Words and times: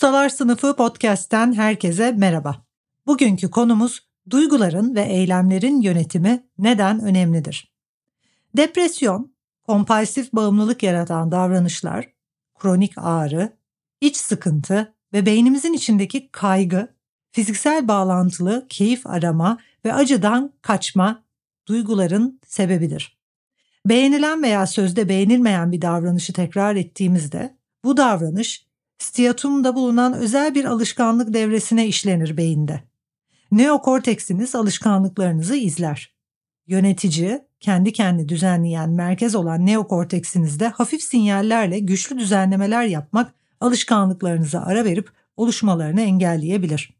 Ustalar 0.00 0.28
Sınıfı 0.28 0.76
podcast'ten 0.76 1.52
herkese 1.52 2.12
merhaba. 2.12 2.64
Bugünkü 3.06 3.50
konumuz 3.50 4.08
duyguların 4.30 4.94
ve 4.94 5.02
eylemlerin 5.02 5.80
yönetimi 5.80 6.46
neden 6.58 7.00
önemlidir? 7.00 7.72
Depresyon, 8.56 9.34
kompulsif 9.66 10.32
bağımlılık 10.32 10.82
yaratan 10.82 11.30
davranışlar, 11.30 12.08
kronik 12.58 12.92
ağrı, 12.96 13.52
iç 14.00 14.16
sıkıntı 14.16 14.94
ve 15.12 15.26
beynimizin 15.26 15.72
içindeki 15.72 16.30
kaygı, 16.32 16.88
fiziksel 17.32 17.88
bağlantılı 17.88 18.66
keyif 18.68 19.06
arama 19.06 19.58
ve 19.84 19.94
acıdan 19.94 20.52
kaçma 20.62 21.24
duyguların 21.68 22.40
sebebidir. 22.46 23.18
Beğenilen 23.86 24.42
veya 24.42 24.66
sözde 24.66 25.08
beğenilmeyen 25.08 25.72
bir 25.72 25.82
davranışı 25.82 26.32
tekrar 26.32 26.76
ettiğimizde 26.76 27.56
bu 27.84 27.96
davranış 27.96 28.69
stiyatumda 29.02 29.74
bulunan 29.74 30.12
özel 30.12 30.54
bir 30.54 30.64
alışkanlık 30.64 31.34
devresine 31.34 31.86
işlenir 31.86 32.36
beyinde. 32.36 32.82
Neokorteksiniz 33.52 34.54
alışkanlıklarınızı 34.54 35.56
izler. 35.56 36.14
Yönetici, 36.66 37.40
kendi 37.60 37.92
kendi 37.92 38.28
düzenleyen 38.28 38.90
merkez 38.90 39.34
olan 39.34 39.66
neokorteksinizde 39.66 40.68
hafif 40.68 41.02
sinyallerle 41.02 41.78
güçlü 41.78 42.18
düzenlemeler 42.18 42.84
yapmak 42.84 43.34
alışkanlıklarınıza 43.60 44.60
ara 44.60 44.84
verip 44.84 45.10
oluşmalarını 45.36 46.00
engelleyebilir. 46.00 46.94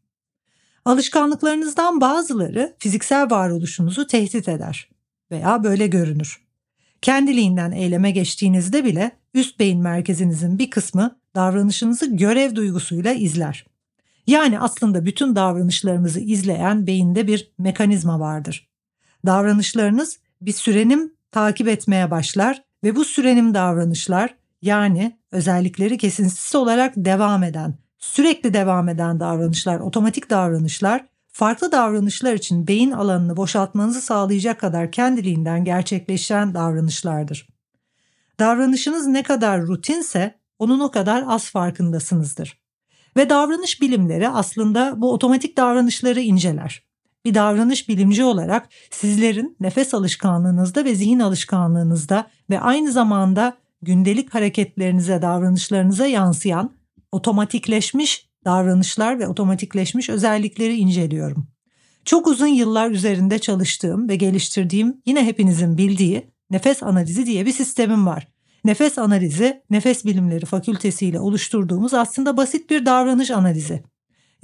Alışkanlıklarınızdan 0.85 2.01
bazıları 2.01 2.75
fiziksel 2.79 3.31
varoluşunuzu 3.31 4.07
tehdit 4.07 4.47
eder 4.47 4.89
veya 5.31 5.63
böyle 5.63 5.87
görünür. 5.87 6.41
Kendiliğinden 7.01 7.71
eyleme 7.71 8.11
geçtiğinizde 8.11 8.85
bile 8.85 9.11
üst 9.33 9.59
beyin 9.59 9.81
merkezinizin 9.81 10.59
bir 10.59 10.69
kısmı 10.69 11.20
davranışınızı 11.35 12.15
görev 12.15 12.55
duygusuyla 12.55 13.13
izler. 13.13 13.65
Yani 14.27 14.59
aslında 14.59 15.05
bütün 15.05 15.35
davranışlarımızı 15.35 16.19
izleyen 16.19 16.87
beyinde 16.87 17.27
bir 17.27 17.51
mekanizma 17.57 18.19
vardır. 18.19 18.69
Davranışlarınız 19.25 20.19
bir 20.41 20.53
sürenim 20.53 21.13
takip 21.31 21.67
etmeye 21.67 22.11
başlar 22.11 22.63
ve 22.83 22.95
bu 22.95 23.05
sürenim 23.05 23.53
davranışlar 23.53 24.35
yani 24.61 25.17
özellikleri 25.31 25.97
kesintisiz 25.97 26.55
olarak 26.55 26.93
devam 26.97 27.43
eden, 27.43 27.77
sürekli 27.97 28.53
devam 28.53 28.89
eden 28.89 29.19
davranışlar, 29.19 29.79
otomatik 29.79 30.29
davranışlar 30.29 31.05
farklı 31.27 31.71
davranışlar 31.71 32.33
için 32.33 32.67
beyin 32.67 32.91
alanını 32.91 33.37
boşaltmanızı 33.37 34.01
sağlayacak 34.01 34.59
kadar 34.59 34.91
kendiliğinden 34.91 35.65
gerçekleşen 35.65 36.53
davranışlardır. 36.53 37.47
Davranışınız 38.39 39.07
ne 39.07 39.23
kadar 39.23 39.61
rutinse 39.61 40.40
onun 40.61 40.79
o 40.79 40.91
kadar 40.91 41.23
az 41.27 41.49
farkındasınızdır. 41.49 42.61
Ve 43.17 43.29
davranış 43.29 43.81
bilimleri 43.81 44.29
aslında 44.29 44.93
bu 44.97 45.13
otomatik 45.13 45.57
davranışları 45.57 46.21
inceler. 46.21 46.83
Bir 47.25 47.33
davranış 47.33 47.89
bilimci 47.89 48.23
olarak 48.23 48.69
sizlerin 48.91 49.57
nefes 49.59 49.93
alışkanlığınızda 49.93 50.85
ve 50.85 50.95
zihin 50.95 51.19
alışkanlığınızda 51.19 52.27
ve 52.49 52.59
aynı 52.59 52.91
zamanda 52.91 53.57
gündelik 53.81 54.33
hareketlerinize, 54.33 55.21
davranışlarınıza 55.21 56.05
yansıyan 56.05 56.71
otomatikleşmiş 57.11 58.29
davranışlar 58.45 59.19
ve 59.19 59.27
otomatikleşmiş 59.27 60.09
özellikleri 60.09 60.75
inceliyorum. 60.75 61.47
Çok 62.05 62.27
uzun 62.27 62.47
yıllar 62.47 62.91
üzerinde 62.91 63.39
çalıştığım 63.39 64.09
ve 64.09 64.15
geliştirdiğim 64.15 65.01
yine 65.05 65.25
hepinizin 65.25 65.77
bildiği 65.77 66.31
nefes 66.49 66.83
analizi 66.83 67.25
diye 67.25 67.45
bir 67.45 67.51
sistemim 67.51 68.05
var. 68.05 68.30
Nefes 68.63 68.97
analizi, 68.97 69.61
Nefes 69.69 70.05
Bilimleri 70.05 70.45
Fakültesi 70.45 71.05
ile 71.05 71.19
oluşturduğumuz 71.19 71.93
aslında 71.93 72.37
basit 72.37 72.69
bir 72.69 72.85
davranış 72.85 73.31
analizi. 73.31 73.83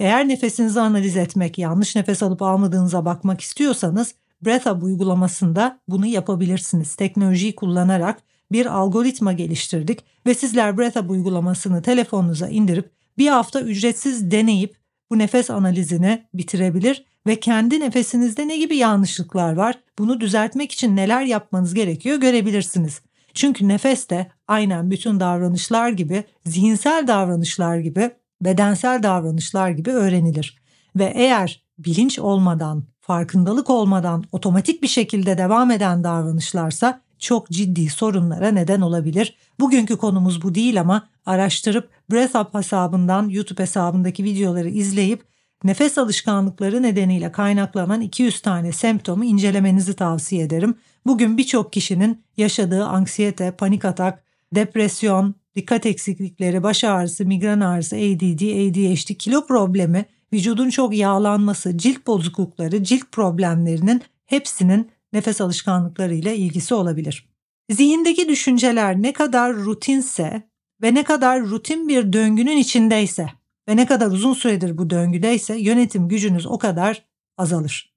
Eğer 0.00 0.28
nefesinizi 0.28 0.80
analiz 0.80 1.16
etmek, 1.16 1.58
yanlış 1.58 1.96
nefes 1.96 2.22
alıp 2.22 2.42
almadığınıza 2.42 3.04
bakmak 3.04 3.40
istiyorsanız 3.40 4.14
BreathUp 4.44 4.82
uygulamasında 4.82 5.80
bunu 5.88 6.06
yapabilirsiniz. 6.06 6.94
Teknolojiyi 6.94 7.54
kullanarak 7.54 8.22
bir 8.52 8.66
algoritma 8.66 9.32
geliştirdik 9.32 10.04
ve 10.26 10.34
sizler 10.34 10.78
BreathUp 10.78 11.10
uygulamasını 11.10 11.82
telefonunuza 11.82 12.48
indirip 12.48 12.90
bir 13.18 13.28
hafta 13.28 13.60
ücretsiz 13.60 14.30
deneyip 14.30 14.76
bu 15.10 15.18
nefes 15.18 15.50
analizini 15.50 16.24
bitirebilir 16.34 17.04
ve 17.26 17.40
kendi 17.40 17.80
nefesinizde 17.80 18.48
ne 18.48 18.56
gibi 18.56 18.76
yanlışlıklar 18.76 19.52
var, 19.52 19.78
bunu 19.98 20.20
düzeltmek 20.20 20.72
için 20.72 20.96
neler 20.96 21.22
yapmanız 21.22 21.74
gerekiyor 21.74 22.16
görebilirsiniz. 22.16 23.00
Çünkü 23.38 23.68
nefes 23.68 24.10
de 24.10 24.30
aynen 24.48 24.90
bütün 24.90 25.20
davranışlar 25.20 25.88
gibi, 25.88 26.24
zihinsel 26.46 27.06
davranışlar 27.06 27.76
gibi, 27.76 28.10
bedensel 28.40 29.02
davranışlar 29.02 29.70
gibi 29.70 29.90
öğrenilir. 29.90 30.56
Ve 30.96 31.12
eğer 31.16 31.62
bilinç 31.78 32.18
olmadan, 32.18 32.84
farkındalık 33.00 33.70
olmadan 33.70 34.24
otomatik 34.32 34.82
bir 34.82 34.88
şekilde 34.88 35.38
devam 35.38 35.70
eden 35.70 36.04
davranışlarsa 36.04 37.00
çok 37.18 37.50
ciddi 37.50 37.88
sorunlara 37.88 38.50
neden 38.50 38.80
olabilir. 38.80 39.36
Bugünkü 39.60 39.96
konumuz 39.96 40.42
bu 40.42 40.54
değil 40.54 40.80
ama 40.80 41.08
araştırıp 41.26 41.90
BreathUp 42.10 42.54
hesabından 42.54 43.28
YouTube 43.28 43.62
hesabındaki 43.62 44.24
videoları 44.24 44.68
izleyip 44.68 45.24
nefes 45.64 45.98
alışkanlıkları 45.98 46.82
nedeniyle 46.82 47.32
kaynaklanan 47.32 48.00
200 48.00 48.40
tane 48.40 48.72
semptomu 48.72 49.24
incelemenizi 49.24 49.96
tavsiye 49.96 50.44
ederim. 50.44 50.74
Bugün 51.06 51.38
birçok 51.38 51.72
kişinin 51.72 52.24
yaşadığı 52.36 52.84
anksiyete, 52.84 53.50
panik 53.50 53.84
atak, 53.84 54.24
depresyon, 54.54 55.34
dikkat 55.56 55.86
eksiklikleri, 55.86 56.62
baş 56.62 56.84
ağrısı, 56.84 57.24
migren 57.24 57.60
ağrısı, 57.60 57.96
ADD, 57.96 58.42
ADHD, 58.42 59.14
kilo 59.14 59.46
problemi, 59.46 60.06
vücudun 60.32 60.70
çok 60.70 60.96
yağlanması, 60.96 61.78
cilt 61.78 62.06
bozuklukları, 62.06 62.84
cilt 62.84 63.12
problemlerinin 63.12 64.02
hepsinin 64.26 64.90
nefes 65.12 65.40
alışkanlıkları 65.40 66.14
ile 66.14 66.36
ilgisi 66.36 66.74
olabilir. 66.74 67.28
Zihindeki 67.70 68.28
düşünceler 68.28 69.02
ne 69.02 69.12
kadar 69.12 69.54
rutinse 69.54 70.42
ve 70.82 70.94
ne 70.94 71.04
kadar 71.04 71.42
rutin 71.42 71.88
bir 71.88 72.12
döngünün 72.12 72.56
içindeyse 72.56 73.26
ve 73.68 73.76
ne 73.76 73.86
kadar 73.86 74.06
uzun 74.06 74.34
süredir 74.34 74.78
bu 74.78 74.90
döngüdeyse 74.90 75.56
yönetim 75.58 76.08
gücünüz 76.08 76.46
o 76.46 76.58
kadar 76.58 77.04
azalır. 77.36 77.94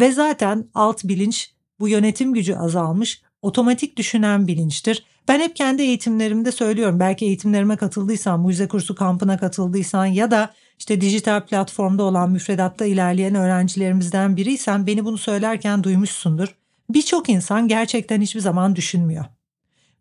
Ve 0.00 0.12
zaten 0.12 0.68
alt 0.74 1.04
bilinç 1.04 1.54
bu 1.82 1.88
yönetim 1.88 2.34
gücü 2.34 2.54
azalmış, 2.54 3.22
otomatik 3.42 3.96
düşünen 3.96 4.46
bilinçtir. 4.46 5.04
Ben 5.28 5.40
hep 5.40 5.56
kendi 5.56 5.82
eğitimlerimde 5.82 6.52
söylüyorum. 6.52 7.00
Belki 7.00 7.24
eğitimlerime 7.24 7.76
katıldıysan, 7.76 8.40
mucize 8.40 8.68
kursu 8.68 8.94
kampına 8.94 9.38
katıldıysan 9.38 10.06
ya 10.06 10.30
da 10.30 10.54
işte 10.78 11.00
dijital 11.00 11.46
platformda 11.46 12.02
olan 12.02 12.30
müfredatta 12.30 12.84
ilerleyen 12.84 13.34
öğrencilerimizden 13.34 14.36
biriysen 14.36 14.86
beni 14.86 15.04
bunu 15.04 15.18
söylerken 15.18 15.84
duymuşsundur. 15.84 16.56
Birçok 16.90 17.28
insan 17.28 17.68
gerçekten 17.68 18.20
hiçbir 18.20 18.40
zaman 18.40 18.76
düşünmüyor. 18.76 19.24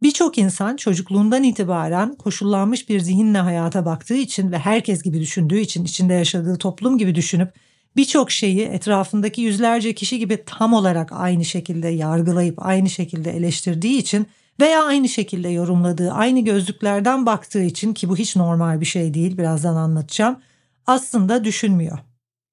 Birçok 0.03 0.37
insan 0.37 0.75
çocukluğundan 0.75 1.43
itibaren 1.43 2.15
koşullanmış 2.15 2.89
bir 2.89 2.99
zihinle 2.99 3.37
hayata 3.37 3.85
baktığı 3.85 4.15
için 4.17 4.51
ve 4.51 4.57
herkes 4.57 5.03
gibi 5.03 5.19
düşündüğü 5.19 5.59
için 5.59 5.85
içinde 5.85 6.13
yaşadığı 6.13 6.57
toplum 6.57 6.97
gibi 6.97 7.15
düşünüp 7.15 7.53
birçok 7.95 8.31
şeyi 8.31 8.61
etrafındaki 8.61 9.41
yüzlerce 9.41 9.93
kişi 9.93 10.19
gibi 10.19 10.43
tam 10.45 10.73
olarak 10.73 11.11
aynı 11.11 11.45
şekilde 11.45 11.87
yargılayıp 11.87 12.65
aynı 12.65 12.89
şekilde 12.89 13.31
eleştirdiği 13.31 13.97
için 13.97 14.27
veya 14.59 14.83
aynı 14.83 15.09
şekilde 15.09 15.49
yorumladığı, 15.49 16.11
aynı 16.11 16.39
gözlüklerden 16.39 17.25
baktığı 17.25 17.63
için 17.63 17.93
ki 17.93 18.09
bu 18.09 18.17
hiç 18.17 18.35
normal 18.35 18.81
bir 18.81 18.85
şey 18.85 19.13
değil 19.13 19.37
birazdan 19.37 19.75
anlatacağım. 19.75 20.39
Aslında 20.87 21.43
düşünmüyor. 21.43 21.99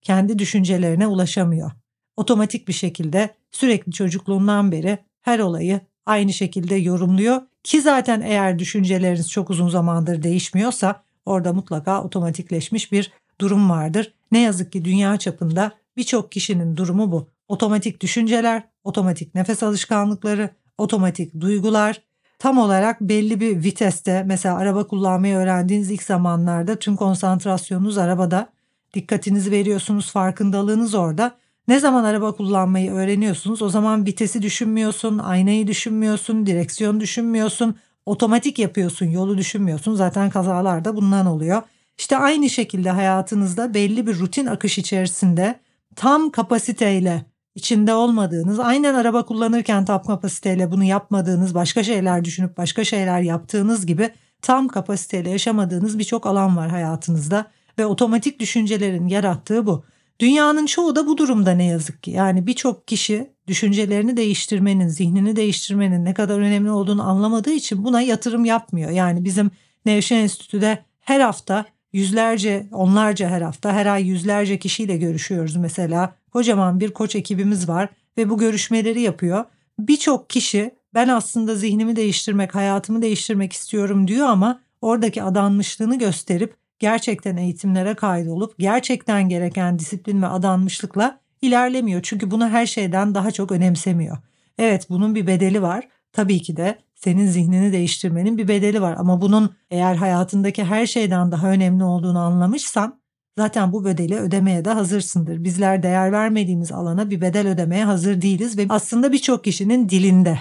Kendi 0.03 0.39
düşüncelerine 0.39 1.07
ulaşamıyor. 1.07 1.71
Otomatik 2.17 2.69
bir 2.69 2.73
şekilde 2.73 3.35
sürekli 3.51 3.93
çocukluğundan 3.93 4.73
beri 4.73 4.99
her 5.23 5.39
olayı 5.39 5.81
aynı 6.07 6.33
şekilde 6.33 6.75
yorumluyor 6.75 7.43
ki 7.65 7.81
zaten 7.81 8.21
eğer 8.21 8.59
düşünceleriniz 8.59 9.31
çok 9.31 9.51
uzun 9.51 9.69
zamandır 9.69 10.23
değişmiyorsa 10.23 11.03
orada 11.27 11.53
mutlaka 11.53 12.03
otomatikleşmiş 12.05 12.93
bir 12.93 13.13
durum 13.41 13.71
vardır. 13.71 14.15
Ne 14.33 14.41
yazık 14.41 14.73
ki 14.73 14.85
dünya 14.85 15.17
çapında 15.17 15.73
birçok 15.97 16.33
kişinin 16.33 16.77
durumu 16.77 17.13
bu. 17.13 17.29
Otomatik 17.49 18.01
düşünceler, 18.01 18.63
otomatik 18.85 19.35
nefes 19.35 19.63
alışkanlıkları, 19.63 20.51
otomatik 20.79 21.41
duygular, 21.41 22.03
tam 22.39 22.59
olarak 22.59 23.01
belli 23.01 23.41
bir 23.41 23.65
viteste 23.65 24.23
mesela 24.27 24.57
araba 24.57 24.87
kullanmayı 24.87 25.37
öğrendiğiniz 25.37 25.91
ilk 25.91 26.03
zamanlarda 26.03 26.77
tüm 26.77 26.97
konsantrasyonunuz 26.97 27.99
arabada, 27.99 28.49
dikkatinizi 28.95 29.51
veriyorsunuz, 29.51 30.13
farkındalığınız 30.13 30.95
orada. 30.95 31.35
Ne 31.69 31.81
zaman 31.81 32.05
araba 32.05 32.33
kullanmayı 32.37 32.93
öğreniyorsunuz 32.93 33.63
o 33.63 33.69
zaman 33.69 34.07
vitesi 34.07 34.43
düşünmüyorsun, 34.43 35.19
aynayı 35.19 35.67
düşünmüyorsun, 35.67 36.47
direksiyon 36.47 37.01
düşünmüyorsun, 37.01 37.77
otomatik 38.07 38.59
yapıyorsun, 38.59 39.07
yolu 39.07 39.39
düşünmüyorsun. 39.39 39.95
Zaten 39.95 40.31
kazalar 40.31 40.85
da 40.85 40.97
bundan 40.97 41.27
oluyor. 41.27 41.63
İşte 41.99 42.17
aynı 42.17 42.51
şekilde 42.51 42.91
hayatınızda 42.91 43.75
belli 43.75 44.07
bir 44.07 44.19
rutin 44.19 44.47
akış 44.47 44.79
içerisinde 44.79 45.61
tam 45.97 46.31
kapasiteyle 46.31 47.25
içinde 47.55 47.95
olmadığınız, 47.95 48.61
aynen 48.61 48.95
araba 48.95 49.27
kullanırken 49.27 49.85
tam 49.85 50.03
kapasiteyle 50.03 50.71
bunu 50.71 50.85
yapmadığınız, 50.85 51.55
başka 51.55 51.83
şeyler 51.83 52.25
düşünüp 52.25 52.57
başka 52.57 52.85
şeyler 52.85 53.21
yaptığınız 53.21 53.87
gibi 53.87 54.11
tam 54.43 54.69
kapasiteyle 54.69 55.31
yaşamadığınız 55.31 55.99
birçok 55.99 56.27
alan 56.27 56.57
var 56.57 56.71
hayatınızda 56.71 57.47
ve 57.79 57.87
otomatik 57.87 58.41
düşüncelerin 58.41 59.09
yarattığı 59.09 59.67
bu. 59.67 59.85
Dünyanın 60.21 60.67
çoğu 60.67 60.97
da 60.97 61.07
bu 61.07 61.19
durumda 61.19 61.53
ne 61.53 61.65
yazık 61.65 62.03
ki. 62.03 62.11
Yani 62.11 62.47
birçok 62.47 62.89
kişi 62.89 63.31
düşüncelerini 63.47 64.17
değiştirmenin, 64.17 64.89
zihnini 64.89 65.37
değiştirmenin 65.37 66.05
ne 66.05 66.15
kadar 66.15 66.39
önemli 66.39 66.71
olduğunu 66.71 67.09
anlamadığı 67.09 67.53
için 67.53 67.85
buna 67.85 68.01
yatırım 68.01 68.45
yapmıyor. 68.45 68.91
Yani 68.91 69.25
bizim 69.25 69.51
Nevşehir 69.87 70.21
Enstitü'de 70.21 70.79
her 71.01 71.21
hafta 71.21 71.65
yüzlerce, 71.93 72.67
onlarca 72.73 73.29
her 73.29 73.43
hafta, 73.43 73.73
her 73.73 73.87
ay 73.87 74.07
yüzlerce 74.07 74.59
kişiyle 74.59 74.97
görüşüyoruz 74.97 75.57
mesela. 75.57 76.15
Kocaman 76.33 76.81
bir 76.81 76.91
koç 76.91 77.17
ekibimiz 77.17 77.69
var 77.69 77.89
ve 78.19 78.31
bu 78.31 78.39
görüşmeleri 78.39 79.01
yapıyor. 79.01 79.45
Birçok 79.79 80.31
kişi 80.31 80.71
ben 80.95 81.09
aslında 81.09 81.55
zihnimi 81.55 81.97
değiştirmek, 81.97 82.55
hayatımı 82.55 83.03
değiştirmek 83.03 83.53
istiyorum 83.53 84.09
diyor 84.09 84.27
ama 84.27 84.61
oradaki 84.81 85.23
adanmışlığını 85.23 85.99
gösterip 85.99 86.55
gerçekten 86.79 87.37
eğitimlere 87.37 87.95
kaydolup 87.95 88.59
gerçekten 88.59 89.29
gereken 89.29 89.79
disiplin 89.79 90.23
ve 90.23 90.27
adanmışlıkla 90.27 91.21
ilerlemiyor. 91.43 92.01
Çünkü 92.03 92.31
bunu 92.31 92.49
her 92.49 92.67
şeyden 92.67 93.15
daha 93.15 93.31
çok 93.31 93.53
önemsemiyor. 93.53 94.17
Evet 94.59 94.87
bunun 94.91 95.15
bir 95.15 95.27
bedeli 95.27 95.63
var. 95.63 95.89
Tabii 96.13 96.43
ki 96.43 96.57
de 96.57 96.79
senin 96.99 97.27
zihnini 97.27 97.73
değiştirmenin 97.73 98.39
bir 98.39 98.49
bedeli 98.49 98.83
var 98.83 98.97
ama 98.99 99.21
bunun 99.21 99.55
eğer 99.71 99.95
hayatındaki 99.95 100.65
her 100.65 100.87
şeyden 100.87 101.33
daha 101.33 101.51
önemli 101.51 101.85
olduğunu 101.85 102.19
anlamışsan 102.19 103.01
zaten 103.39 103.73
bu 103.73 103.85
bedeli 103.85 104.17
ödemeye 104.17 104.65
de 104.65 104.71
hazırsındır. 104.71 105.45
Bizler 105.45 105.83
değer 105.83 106.13
vermediğimiz 106.13 106.73
alana 106.73 107.11
bir 107.11 107.21
bedel 107.21 107.49
ödemeye 107.49 107.85
hazır 107.85 108.23
değiliz 108.23 108.59
ve 108.59 108.67
aslında 108.69 109.13
birçok 109.13 109.45
kişinin 109.45 109.89
dilinde. 109.89 110.39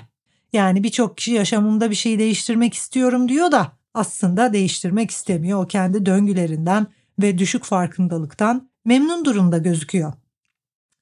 Yani 0.54 0.84
birçok 0.84 1.18
kişi 1.18 1.32
yaşamımda 1.32 1.90
bir 1.90 1.96
şey 1.96 2.20
değiştirmek 2.20 2.74
istiyorum 2.74 3.30
diyor 3.30 3.52
da 3.52 3.72
aslında 3.94 4.54
değiştirmek 4.54 5.12
istemiyor. 5.12 5.64
O 5.64 5.68
kendi 5.68 6.06
döngülerinden 6.06 6.88
ve 7.22 7.38
düşük 7.38 7.64
farkındalıktan 7.64 8.70
memnun 8.86 9.26
durumda 9.26 9.58
gözüküyor. 9.58 10.14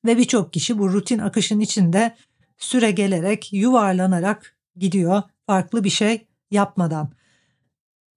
Ve 0.05 0.17
birçok 0.17 0.53
kişi 0.53 0.79
bu 0.79 0.93
rutin 0.93 1.19
akışın 1.19 1.59
içinde 1.59 2.15
süre 2.57 2.91
gelerek, 2.91 3.53
yuvarlanarak 3.53 4.55
gidiyor 4.75 5.23
farklı 5.47 5.83
bir 5.83 5.89
şey 5.89 6.25
yapmadan. 6.51 7.12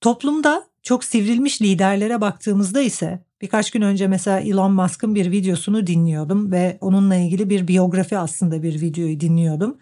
Toplumda 0.01 0.65
çok 0.83 1.05
sivrilmiş 1.05 1.63
liderlere 1.63 2.21
baktığımızda 2.21 2.81
ise 2.81 3.25
birkaç 3.43 3.71
gün 3.71 3.83
önce 3.83 4.07
mesela 4.07 4.41
Elon 4.41 4.73
Musk'ın 4.73 5.15
bir 5.15 5.31
videosunu 5.31 5.87
dinliyordum 5.87 6.53
ve 6.53 6.79
onunla 6.81 7.15
ilgili 7.15 7.51
bir 7.51 7.69
biyografi 7.69 8.19
aslında 8.19 8.63
bir 8.63 8.81
videoyu 8.81 9.21
dinliyordum. 9.21 9.79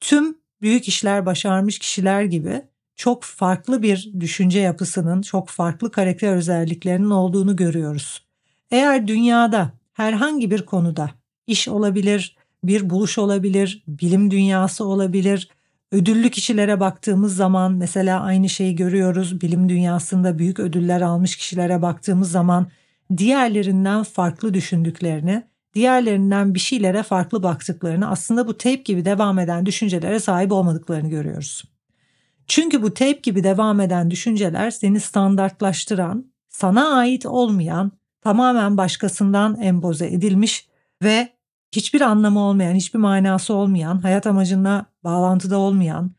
Tüm 0.00 0.38
büyük 0.62 0.88
işler 0.88 1.26
başarmış 1.26 1.78
kişiler 1.78 2.22
gibi 2.22 2.62
çok 2.96 3.24
farklı 3.24 3.82
bir 3.82 4.12
düşünce 4.20 4.60
yapısının, 4.60 5.22
çok 5.22 5.48
farklı 5.48 5.90
karakter 5.90 6.36
özelliklerinin 6.36 7.10
olduğunu 7.10 7.56
görüyoruz. 7.56 8.26
Eğer 8.70 9.06
dünyada 9.06 9.72
herhangi 9.92 10.50
bir 10.50 10.66
konuda 10.66 11.10
iş 11.46 11.68
olabilir, 11.68 12.36
bir 12.64 12.90
buluş 12.90 13.18
olabilir, 13.18 13.84
bilim 13.88 14.30
dünyası 14.30 14.84
olabilir, 14.84 15.48
ödüllü 15.92 16.30
kişilere 16.30 16.80
baktığımız 16.80 17.36
zaman 17.36 17.72
mesela 17.72 18.20
aynı 18.20 18.48
şeyi 18.48 18.76
görüyoruz. 18.76 19.40
Bilim 19.40 19.68
dünyasında 19.68 20.38
büyük 20.38 20.60
ödüller 20.60 21.00
almış 21.00 21.36
kişilere 21.36 21.82
baktığımız 21.82 22.30
zaman 22.30 22.66
diğerlerinden 23.16 24.02
farklı 24.02 24.54
düşündüklerini, 24.54 25.42
diğerlerinden 25.74 26.54
bir 26.54 26.60
şeylere 26.60 27.02
farklı 27.02 27.42
baktıklarını, 27.42 28.10
aslında 28.10 28.46
bu 28.46 28.58
teyp 28.58 28.84
gibi 28.84 29.04
devam 29.04 29.38
eden 29.38 29.66
düşüncelere 29.66 30.20
sahip 30.20 30.52
olmadıklarını 30.52 31.08
görüyoruz. 31.08 31.64
Çünkü 32.46 32.82
bu 32.82 32.94
teyp 32.94 33.22
gibi 33.22 33.44
devam 33.44 33.80
eden 33.80 34.10
düşünceler 34.10 34.70
seni 34.70 35.00
standartlaştıran, 35.00 36.32
sana 36.48 36.96
ait 36.96 37.26
olmayan, 37.26 37.92
tamamen 38.20 38.76
başkasından 38.76 39.60
emboze 39.60 40.06
edilmiş 40.06 40.68
ve 41.02 41.28
hiçbir 41.72 42.00
anlamı 42.00 42.40
olmayan, 42.40 42.74
hiçbir 42.74 42.98
manası 42.98 43.54
olmayan, 43.54 43.98
hayat 43.98 44.26
amacına 44.26 44.86
bağlantıda 45.04 45.58
olmayan, 45.58 46.10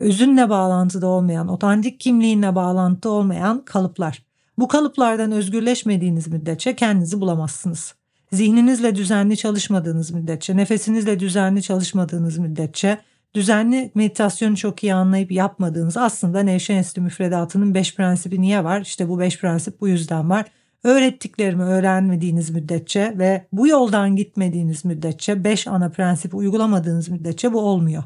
özünle 0.00 0.48
bağlantıda 0.48 1.06
olmayan, 1.06 1.48
otantik 1.48 2.00
kimliğinle 2.00 2.54
bağlantıda 2.54 3.10
olmayan 3.10 3.64
kalıplar. 3.64 4.22
Bu 4.58 4.68
kalıplardan 4.68 5.32
özgürleşmediğiniz 5.32 6.28
müddetçe 6.28 6.76
kendinizi 6.76 7.20
bulamazsınız. 7.20 7.94
Zihninizle 8.32 8.94
düzenli 8.94 9.36
çalışmadığınız 9.36 10.10
müddetçe, 10.10 10.56
nefesinizle 10.56 11.20
düzenli 11.20 11.62
çalışmadığınız 11.62 12.38
müddetçe, 12.38 12.98
düzenli 13.34 13.90
meditasyonu 13.94 14.56
çok 14.56 14.82
iyi 14.82 14.94
anlayıp 14.94 15.32
yapmadığınız 15.32 15.96
aslında 15.96 16.40
Enstitü 16.50 17.00
müfredatının 17.00 17.74
5 17.74 17.94
prensibi 17.94 18.40
niye 18.40 18.64
var? 18.64 18.80
İşte 18.80 19.08
bu 19.08 19.18
5 19.18 19.40
prensip 19.40 19.80
bu 19.80 19.88
yüzden 19.88 20.30
var. 20.30 20.44
Öğrettiklerimi 20.84 21.62
öğrenmediğiniz 21.62 22.50
müddetçe 22.50 23.14
ve 23.18 23.46
bu 23.52 23.68
yoldan 23.68 24.16
gitmediğiniz 24.16 24.84
müddetçe 24.84 25.44
5 25.44 25.66
ana 25.66 25.88
prensibi 25.88 26.36
uygulamadığınız 26.36 27.08
müddetçe 27.08 27.52
bu 27.52 27.60
olmuyor. 27.60 28.02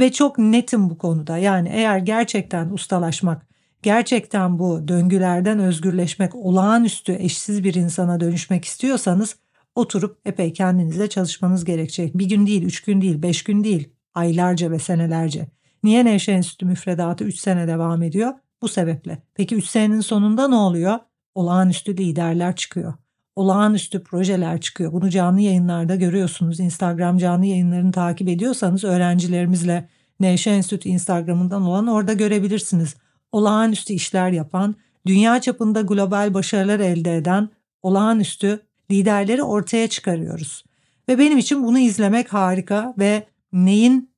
Ve 0.00 0.12
çok 0.12 0.38
netim 0.38 0.90
bu 0.90 0.98
konuda. 0.98 1.38
Yani 1.38 1.68
eğer 1.72 1.98
gerçekten 1.98 2.70
ustalaşmak, 2.70 3.46
gerçekten 3.82 4.58
bu 4.58 4.88
döngülerden 4.88 5.58
özgürleşmek, 5.58 6.34
olağanüstü 6.34 7.12
eşsiz 7.12 7.64
bir 7.64 7.74
insana 7.74 8.20
dönüşmek 8.20 8.64
istiyorsanız 8.64 9.36
oturup 9.74 10.18
epey 10.24 10.52
kendinizle 10.52 11.08
çalışmanız 11.08 11.64
gerekecek. 11.64 12.18
Bir 12.18 12.28
gün 12.28 12.46
değil, 12.46 12.62
üç 12.62 12.80
gün 12.80 13.00
değil, 13.00 13.22
beş 13.22 13.44
gün 13.44 13.64
değil, 13.64 13.88
aylarca 14.14 14.70
ve 14.70 14.78
senelerce. 14.78 15.46
Niye 15.82 16.04
Nevşehir 16.04 16.36
Enstitü 16.36 16.66
müfredatı 16.66 17.24
3 17.24 17.38
sene 17.38 17.68
devam 17.68 18.02
ediyor? 18.02 18.32
Bu 18.62 18.68
sebeple. 18.68 19.18
Peki 19.34 19.54
3 19.54 19.64
senenin 19.64 20.00
sonunda 20.00 20.48
ne 20.48 20.54
oluyor? 20.54 20.98
Olağanüstü 21.38 21.96
liderler 21.96 22.56
çıkıyor. 22.56 22.94
Olağanüstü 23.36 24.02
projeler 24.02 24.60
çıkıyor. 24.60 24.92
Bunu 24.92 25.10
canlı 25.10 25.40
yayınlarda 25.40 25.96
görüyorsunuz. 25.96 26.60
Instagram 26.60 27.18
canlı 27.18 27.46
yayınlarını 27.46 27.92
takip 27.92 28.28
ediyorsanız 28.28 28.84
öğrencilerimizle 28.84 29.88
Nevşehir 30.20 30.56
Enstitü 30.56 30.88
Instagram'ından 30.88 31.62
olan 31.62 31.86
orada 31.86 32.12
görebilirsiniz. 32.12 32.96
Olağanüstü 33.32 33.92
işler 33.92 34.30
yapan, 34.30 34.74
dünya 35.06 35.40
çapında 35.40 35.80
global 35.80 36.34
başarılar 36.34 36.80
elde 36.80 37.16
eden 37.16 37.48
olağanüstü 37.82 38.60
liderleri 38.90 39.42
ortaya 39.42 39.88
çıkarıyoruz. 39.88 40.64
Ve 41.08 41.18
benim 41.18 41.38
için 41.38 41.64
bunu 41.64 41.78
izlemek 41.78 42.32
harika 42.32 42.94
ve 42.98 43.26
neyin 43.52 44.10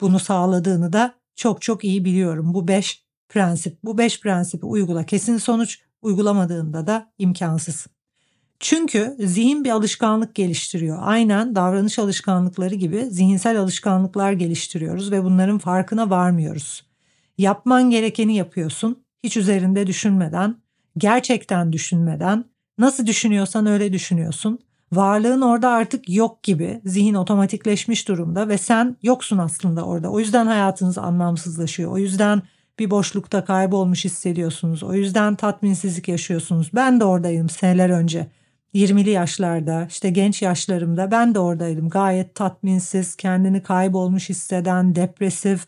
bunu 0.00 0.18
sağladığını 0.18 0.92
da 0.92 1.14
çok 1.36 1.62
çok 1.62 1.84
iyi 1.84 2.04
biliyorum. 2.04 2.54
Bu 2.54 2.68
beş 2.68 3.04
prensip, 3.28 3.78
bu 3.84 3.98
beş 3.98 4.20
prensibi 4.20 4.66
uygula. 4.66 5.06
Kesin 5.06 5.38
sonuç 5.38 5.84
uygulamadığında 6.04 6.86
da 6.86 7.12
imkansız. 7.18 7.86
Çünkü 8.60 9.16
zihin 9.18 9.64
bir 9.64 9.70
alışkanlık 9.70 10.34
geliştiriyor. 10.34 10.98
Aynen 11.00 11.54
davranış 11.54 11.98
alışkanlıkları 11.98 12.74
gibi 12.74 13.06
zihinsel 13.10 13.60
alışkanlıklar 13.60 14.32
geliştiriyoruz 14.32 15.12
ve 15.12 15.24
bunların 15.24 15.58
farkına 15.58 16.10
varmıyoruz. 16.10 16.86
Yapman 17.38 17.90
gerekeni 17.90 18.36
yapıyorsun, 18.36 19.04
hiç 19.22 19.36
üzerinde 19.36 19.86
düşünmeden, 19.86 20.56
gerçekten 20.98 21.72
düşünmeden, 21.72 22.44
nasıl 22.78 23.06
düşünüyorsan 23.06 23.66
öyle 23.66 23.92
düşünüyorsun 23.92 24.58
varlığın 24.92 25.40
orada 25.40 25.68
artık 25.68 26.08
yok 26.08 26.42
gibi 26.42 26.80
zihin 26.84 27.14
otomatikleşmiş 27.14 28.08
durumda 28.08 28.48
ve 28.48 28.58
sen 28.58 28.96
yoksun 29.02 29.38
aslında 29.38 29.84
orada. 29.84 30.10
O 30.10 30.18
yüzden 30.20 30.46
hayatınız 30.46 30.98
anlamsızlaşıyor. 30.98 31.92
O 31.92 31.98
yüzden 31.98 32.42
bir 32.78 32.90
boşlukta 32.90 33.44
kaybolmuş 33.44 34.04
hissediyorsunuz. 34.04 34.82
O 34.82 34.94
yüzden 34.94 35.34
tatminsizlik 35.34 36.08
yaşıyorsunuz. 36.08 36.70
Ben 36.74 37.00
de 37.00 37.04
oradayım 37.04 37.48
seneler 37.48 37.90
önce. 37.90 38.26
20'li 38.74 39.10
yaşlarda 39.10 39.86
işte 39.90 40.10
genç 40.10 40.42
yaşlarımda 40.42 41.10
ben 41.10 41.34
de 41.34 41.38
oradaydım. 41.38 41.88
Gayet 41.88 42.34
tatminsiz, 42.34 43.16
kendini 43.16 43.62
kaybolmuş 43.62 44.28
hisseden, 44.28 44.94
depresif, 44.94 45.66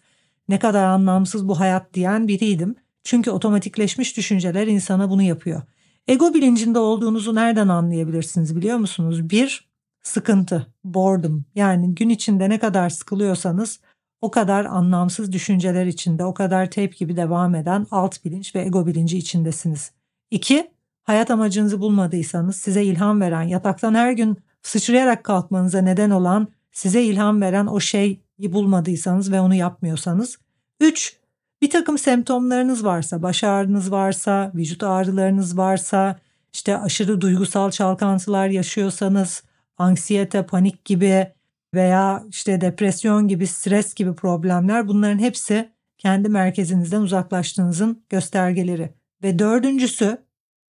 ne 0.48 0.58
kadar 0.58 0.84
anlamsız 0.84 1.48
bu 1.48 1.60
hayat 1.60 1.94
diyen 1.94 2.28
biriydim. 2.28 2.74
Çünkü 3.04 3.30
otomatikleşmiş 3.30 4.16
düşünceler 4.16 4.66
insana 4.66 5.10
bunu 5.10 5.22
yapıyor. 5.22 5.62
Ego 6.08 6.34
bilincinde 6.34 6.78
olduğunuzu 6.78 7.34
nereden 7.34 7.68
anlayabilirsiniz 7.68 8.56
biliyor 8.56 8.78
musunuz? 8.78 9.30
Bir, 9.30 9.68
sıkıntı, 10.02 10.66
boredom. 10.84 11.44
Yani 11.54 11.94
gün 11.94 12.08
içinde 12.08 12.50
ne 12.50 12.58
kadar 12.58 12.90
sıkılıyorsanız 12.90 13.80
o 14.20 14.30
kadar 14.30 14.64
anlamsız 14.64 15.32
düşünceler 15.32 15.86
içinde, 15.86 16.24
o 16.24 16.34
kadar 16.34 16.70
tep 16.70 16.96
gibi 16.96 17.16
devam 17.16 17.54
eden 17.54 17.86
alt 17.90 18.24
bilinç 18.24 18.54
ve 18.54 18.62
ego 18.62 18.86
bilinci 18.86 19.18
içindesiniz. 19.18 19.90
İki, 20.30 20.70
hayat 21.02 21.30
amacınızı 21.30 21.80
bulmadıysanız 21.80 22.56
size 22.56 22.84
ilham 22.84 23.20
veren, 23.20 23.42
yataktan 23.42 23.94
her 23.94 24.12
gün 24.12 24.36
sıçrayarak 24.62 25.24
kalkmanıza 25.24 25.80
neden 25.80 26.10
olan, 26.10 26.48
size 26.72 27.02
ilham 27.02 27.40
veren 27.40 27.66
o 27.66 27.80
şeyi 27.80 28.20
bulmadıysanız 28.38 29.32
ve 29.32 29.40
onu 29.40 29.54
yapmıyorsanız. 29.54 30.38
Üç, 30.80 31.16
bir 31.62 31.70
takım 31.70 31.98
semptomlarınız 31.98 32.84
varsa, 32.84 33.22
baş 33.22 33.44
ağrınız 33.44 33.90
varsa, 33.90 34.52
vücut 34.54 34.82
ağrılarınız 34.82 35.58
varsa, 35.58 36.16
işte 36.52 36.78
aşırı 36.78 37.20
duygusal 37.20 37.70
çalkantılar 37.70 38.48
yaşıyorsanız, 38.48 39.42
anksiyete, 39.78 40.46
panik 40.46 40.84
gibi 40.84 41.32
veya 41.76 42.24
işte 42.30 42.60
depresyon 42.60 43.28
gibi, 43.28 43.46
stres 43.46 43.94
gibi 43.94 44.14
problemler 44.14 44.88
bunların 44.88 45.18
hepsi 45.18 45.70
kendi 45.98 46.28
merkezinizden 46.28 47.00
uzaklaştığınızın 47.00 48.02
göstergeleri. 48.08 48.92
Ve 49.22 49.38
dördüncüsü 49.38 50.18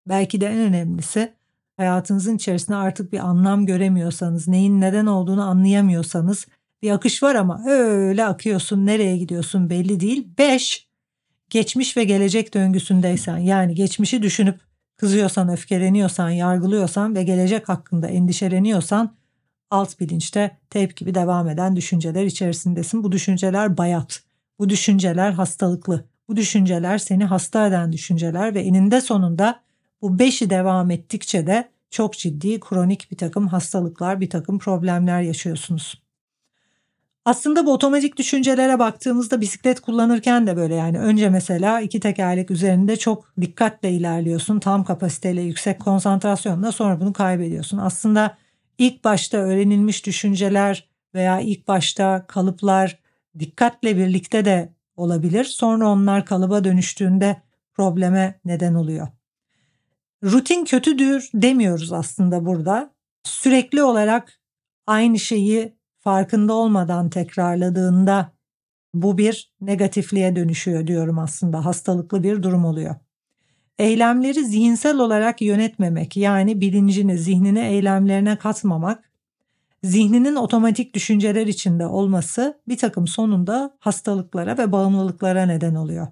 belki 0.08 0.40
de 0.40 0.46
en 0.46 0.58
önemlisi 0.58 1.32
hayatınızın 1.76 2.36
içerisinde 2.36 2.76
artık 2.76 3.12
bir 3.12 3.18
anlam 3.18 3.66
göremiyorsanız, 3.66 4.48
neyin 4.48 4.80
neden 4.80 5.06
olduğunu 5.06 5.42
anlayamıyorsanız 5.42 6.46
bir 6.82 6.90
akış 6.90 7.22
var 7.22 7.34
ama 7.34 7.64
öyle 7.66 8.24
akıyorsun, 8.24 8.86
nereye 8.86 9.16
gidiyorsun 9.16 9.70
belli 9.70 10.00
değil. 10.00 10.28
Beş, 10.38 10.88
geçmiş 11.50 11.96
ve 11.96 12.04
gelecek 12.04 12.54
döngüsündeysen 12.54 13.38
yani 13.38 13.74
geçmişi 13.74 14.22
düşünüp 14.22 14.60
kızıyorsan, 14.96 15.48
öfkeleniyorsan, 15.48 16.30
yargılıyorsan 16.30 17.14
ve 17.14 17.22
gelecek 17.22 17.68
hakkında 17.68 18.08
endişeleniyorsan 18.08 19.16
alt 19.72 20.00
bilinçte 20.00 20.56
tep 20.70 20.96
gibi 20.96 21.14
devam 21.14 21.48
eden 21.48 21.76
düşünceler 21.76 22.24
içerisindesin. 22.24 23.04
Bu 23.04 23.12
düşünceler 23.12 23.76
bayat, 23.76 24.22
bu 24.58 24.68
düşünceler 24.68 25.32
hastalıklı, 25.32 26.04
bu 26.28 26.36
düşünceler 26.36 26.98
seni 26.98 27.24
hasta 27.24 27.66
eden 27.66 27.92
düşünceler 27.92 28.54
ve 28.54 28.60
eninde 28.60 29.00
sonunda 29.00 29.60
bu 30.02 30.18
beşi 30.18 30.50
devam 30.50 30.90
ettikçe 30.90 31.46
de 31.46 31.68
çok 31.90 32.14
ciddi 32.14 32.60
kronik 32.60 33.10
bir 33.10 33.16
takım 33.16 33.48
hastalıklar, 33.48 34.20
bir 34.20 34.30
takım 34.30 34.58
problemler 34.58 35.22
yaşıyorsunuz. 35.22 36.02
Aslında 37.24 37.66
bu 37.66 37.72
otomatik 37.72 38.16
düşüncelere 38.16 38.78
baktığımızda 38.78 39.40
bisiklet 39.40 39.80
kullanırken 39.80 40.46
de 40.46 40.56
böyle 40.56 40.74
yani 40.74 40.98
önce 40.98 41.28
mesela 41.30 41.80
iki 41.80 42.00
tekerlek 42.00 42.50
üzerinde 42.50 42.96
çok 42.96 43.32
dikkatle 43.40 43.90
ilerliyorsun. 43.90 44.60
Tam 44.60 44.84
kapasiteyle 44.84 45.42
yüksek 45.42 45.80
konsantrasyonla 45.80 46.72
sonra 46.72 47.00
bunu 47.00 47.12
kaybediyorsun. 47.12 47.78
Aslında 47.78 48.36
ilk 48.82 49.04
başta 49.04 49.38
öğrenilmiş 49.38 50.06
düşünceler 50.06 50.88
veya 51.14 51.40
ilk 51.40 51.68
başta 51.68 52.26
kalıplar 52.26 52.98
dikkatle 53.38 53.96
birlikte 53.96 54.44
de 54.44 54.72
olabilir. 54.96 55.44
Sonra 55.44 55.88
onlar 55.88 56.26
kalıba 56.26 56.64
dönüştüğünde 56.64 57.42
probleme 57.74 58.40
neden 58.44 58.74
oluyor. 58.74 59.08
Rutin 60.24 60.64
kötüdür 60.64 61.30
demiyoruz 61.34 61.92
aslında 61.92 62.46
burada. 62.46 62.94
Sürekli 63.24 63.82
olarak 63.82 64.40
aynı 64.86 65.18
şeyi 65.18 65.76
farkında 65.98 66.52
olmadan 66.52 67.10
tekrarladığında 67.10 68.32
bu 68.94 69.18
bir 69.18 69.54
negatifliğe 69.60 70.36
dönüşüyor 70.36 70.86
diyorum 70.86 71.18
aslında. 71.18 71.64
Hastalıklı 71.64 72.22
bir 72.22 72.42
durum 72.42 72.64
oluyor. 72.64 72.94
Eylemleri 73.78 74.44
zihinsel 74.44 74.98
olarak 74.98 75.42
yönetmemek 75.42 76.16
yani 76.16 76.60
bilincini 76.60 77.18
zihnine 77.18 77.70
eylemlerine 77.70 78.38
katmamak, 78.38 79.10
zihninin 79.82 80.36
otomatik 80.36 80.94
düşünceler 80.94 81.46
içinde 81.46 81.86
olması 81.86 82.60
bir 82.68 82.76
takım 82.76 83.06
sonunda 83.06 83.76
hastalıklara 83.78 84.58
ve 84.58 84.72
bağımlılıklara 84.72 85.46
neden 85.46 85.74
oluyor. 85.74 86.06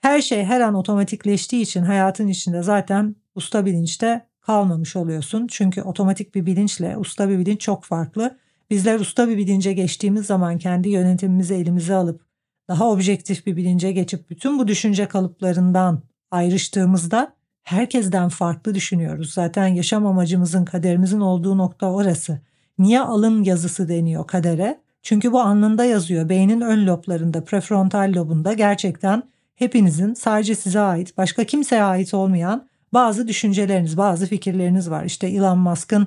Her 0.00 0.20
şey 0.20 0.44
her 0.44 0.60
an 0.60 0.74
otomatikleştiği 0.74 1.62
için 1.62 1.82
hayatın 1.82 2.28
içinde 2.28 2.62
zaten 2.62 3.16
usta 3.34 3.66
bilinçte 3.66 4.26
kalmamış 4.40 4.96
oluyorsun. 4.96 5.46
Çünkü 5.50 5.82
otomatik 5.82 6.34
bir 6.34 6.46
bilinçle 6.46 6.96
usta 6.96 7.28
bir 7.28 7.38
bilinç 7.38 7.60
çok 7.60 7.84
farklı. 7.84 8.38
Bizler 8.70 9.00
usta 9.00 9.28
bir 9.28 9.36
bilince 9.36 9.72
geçtiğimiz 9.72 10.26
zaman 10.26 10.58
kendi 10.58 10.88
yönetimimizi 10.88 11.54
elimize 11.54 11.94
alıp 11.94 12.26
daha 12.68 12.90
objektif 12.90 13.46
bir 13.46 13.56
bilince 13.56 13.92
geçip 13.92 14.30
bütün 14.30 14.58
bu 14.58 14.68
düşünce 14.68 15.08
kalıplarından 15.08 16.02
ayrıştığımızda 16.36 17.32
herkesten 17.62 18.28
farklı 18.28 18.74
düşünüyoruz. 18.74 19.32
Zaten 19.32 19.66
yaşam 19.66 20.06
amacımızın, 20.06 20.64
kaderimizin 20.64 21.20
olduğu 21.20 21.58
nokta 21.58 21.92
orası. 21.92 22.40
Niye 22.78 23.00
alın 23.00 23.42
yazısı 23.42 23.88
deniyor 23.88 24.26
kadere? 24.26 24.78
Çünkü 25.02 25.32
bu 25.32 25.40
alnında 25.40 25.84
yazıyor. 25.84 26.28
Beynin 26.28 26.60
ön 26.60 26.86
loblarında, 26.86 27.44
prefrontal 27.44 28.12
lobunda 28.16 28.52
gerçekten 28.52 29.22
hepinizin 29.54 30.14
sadece 30.14 30.54
size 30.54 30.80
ait, 30.80 31.16
başka 31.16 31.44
kimseye 31.44 31.82
ait 31.82 32.14
olmayan 32.14 32.66
bazı 32.92 33.28
düşünceleriniz, 33.28 33.96
bazı 33.96 34.26
fikirleriniz 34.26 34.90
var. 34.90 35.04
İşte 35.04 35.26
Elon 35.26 35.58
Musk'ın 35.58 36.06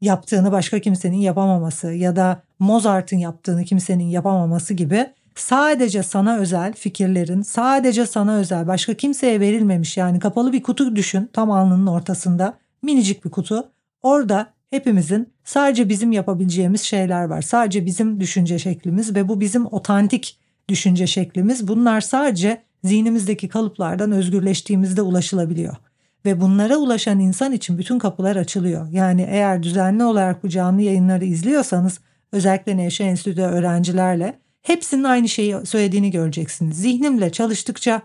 yaptığını 0.00 0.52
başka 0.52 0.78
kimsenin 0.78 1.16
yapamaması 1.16 1.92
ya 1.92 2.16
da 2.16 2.42
Mozart'ın 2.58 3.16
yaptığını 3.16 3.64
kimsenin 3.64 4.04
yapamaması 4.04 4.74
gibi 4.74 5.06
sadece 5.40 6.02
sana 6.02 6.36
özel 6.36 6.72
fikirlerin, 6.72 7.42
sadece 7.42 8.06
sana 8.06 8.36
özel 8.36 8.66
başka 8.66 8.94
kimseye 8.94 9.40
verilmemiş 9.40 9.96
yani 9.96 10.18
kapalı 10.18 10.52
bir 10.52 10.62
kutu 10.62 10.96
düşün 10.96 11.30
tam 11.32 11.50
alnının 11.50 11.86
ortasında 11.86 12.58
minicik 12.82 13.24
bir 13.24 13.30
kutu. 13.30 13.68
Orada 14.02 14.46
hepimizin 14.70 15.28
sadece 15.44 15.88
bizim 15.88 16.12
yapabileceğimiz 16.12 16.82
şeyler 16.82 17.24
var. 17.24 17.42
Sadece 17.42 17.86
bizim 17.86 18.20
düşünce 18.20 18.58
şeklimiz 18.58 19.14
ve 19.14 19.28
bu 19.28 19.40
bizim 19.40 19.66
otantik 19.66 20.38
düşünce 20.68 21.06
şeklimiz. 21.06 21.68
Bunlar 21.68 22.00
sadece 22.00 22.62
zihnimizdeki 22.84 23.48
kalıplardan 23.48 24.12
özgürleştiğimizde 24.12 25.02
ulaşılabiliyor. 25.02 25.76
Ve 26.24 26.40
bunlara 26.40 26.76
ulaşan 26.76 27.20
insan 27.20 27.52
için 27.52 27.78
bütün 27.78 27.98
kapılar 27.98 28.36
açılıyor. 28.36 28.88
Yani 28.92 29.26
eğer 29.30 29.62
düzenli 29.62 30.04
olarak 30.04 30.44
bu 30.44 30.48
canlı 30.48 30.82
yayınları 30.82 31.24
izliyorsanız 31.24 32.00
özellikle 32.32 32.76
Nevşehir 32.76 33.08
Enstitü'de 33.08 33.46
öğrencilerle 33.46 34.38
hepsinin 34.62 35.04
aynı 35.04 35.28
şeyi 35.28 35.66
söylediğini 35.66 36.10
göreceksiniz. 36.10 36.76
Zihnimle 36.76 37.32
çalıştıkça 37.32 38.02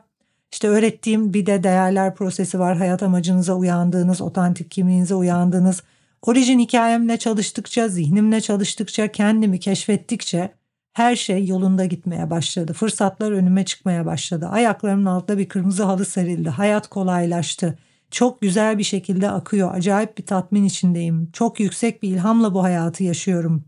işte 0.52 0.68
öğrettiğim 0.68 1.34
bir 1.34 1.46
de 1.46 1.64
değerler 1.64 2.16
prosesi 2.16 2.60
var. 2.60 2.78
Hayat 2.78 3.04
amacınıza 3.04 3.54
uyandığınız, 3.54 4.22
otantik 4.22 4.72
kimliğinize 4.72 5.16
uyandığınız, 5.16 5.84
orijin 6.22 6.60
hikayemle 6.60 7.18
çalıştıkça, 7.18 7.88
zihnimle 7.88 8.42
çalıştıkça, 8.42 9.08
kendimi 9.08 9.60
keşfettikçe 9.60 10.52
her 10.94 11.16
şey 11.16 11.48
yolunda 11.48 11.86
gitmeye 11.86 12.30
başladı. 12.30 12.74
Fırsatlar 12.74 13.32
önüme 13.32 13.66
çıkmaya 13.66 14.06
başladı. 14.06 14.48
Ayaklarımın 14.48 15.06
altında 15.06 15.38
bir 15.38 15.50
kırmızı 15.50 15.84
halı 15.84 16.06
serildi. 16.06 16.50
Hayat 16.50 16.88
kolaylaştı. 16.88 17.80
Çok 18.12 18.42
güzel 18.42 18.78
bir 18.78 18.84
şekilde 18.84 19.30
akıyor. 19.30 19.74
Acayip 19.74 20.18
bir 20.18 20.26
tatmin 20.26 20.64
içindeyim. 20.66 21.30
Çok 21.34 21.60
yüksek 21.60 22.04
bir 22.04 22.10
ilhamla 22.10 22.54
bu 22.54 22.64
hayatı 22.64 23.04
yaşıyorum. 23.04 23.64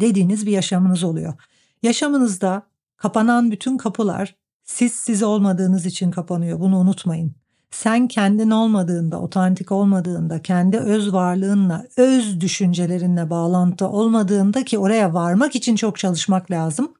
Dediğiniz 0.00 0.46
bir 0.46 0.52
yaşamınız 0.52 1.04
oluyor. 1.04 1.34
Yaşamınızda 1.86 2.62
kapanan 2.96 3.50
bütün 3.50 3.76
kapılar 3.76 4.34
siz 4.64 4.92
siz 4.92 5.22
olmadığınız 5.22 5.86
için 5.86 6.10
kapanıyor. 6.10 6.60
Bunu 6.60 6.78
unutmayın. 6.78 7.34
Sen 7.70 8.08
kendin 8.08 8.50
olmadığında, 8.50 9.20
otantik 9.20 9.72
olmadığında, 9.72 10.42
kendi 10.42 10.78
öz 10.78 11.12
varlığınla, 11.12 11.86
öz 11.96 12.40
düşüncelerinle 12.40 13.30
bağlantı 13.30 13.88
olmadığında 13.88 14.64
ki 14.64 14.78
oraya 14.78 15.14
varmak 15.14 15.56
için 15.56 15.76
çok 15.76 15.98
çalışmak 15.98 16.50
lazım. 16.50 16.94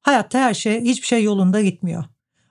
Hayatta 0.00 0.38
her 0.38 0.54
şey, 0.54 0.80
hiçbir 0.80 1.06
şey 1.06 1.22
yolunda 1.22 1.62
gitmiyor. 1.62 2.04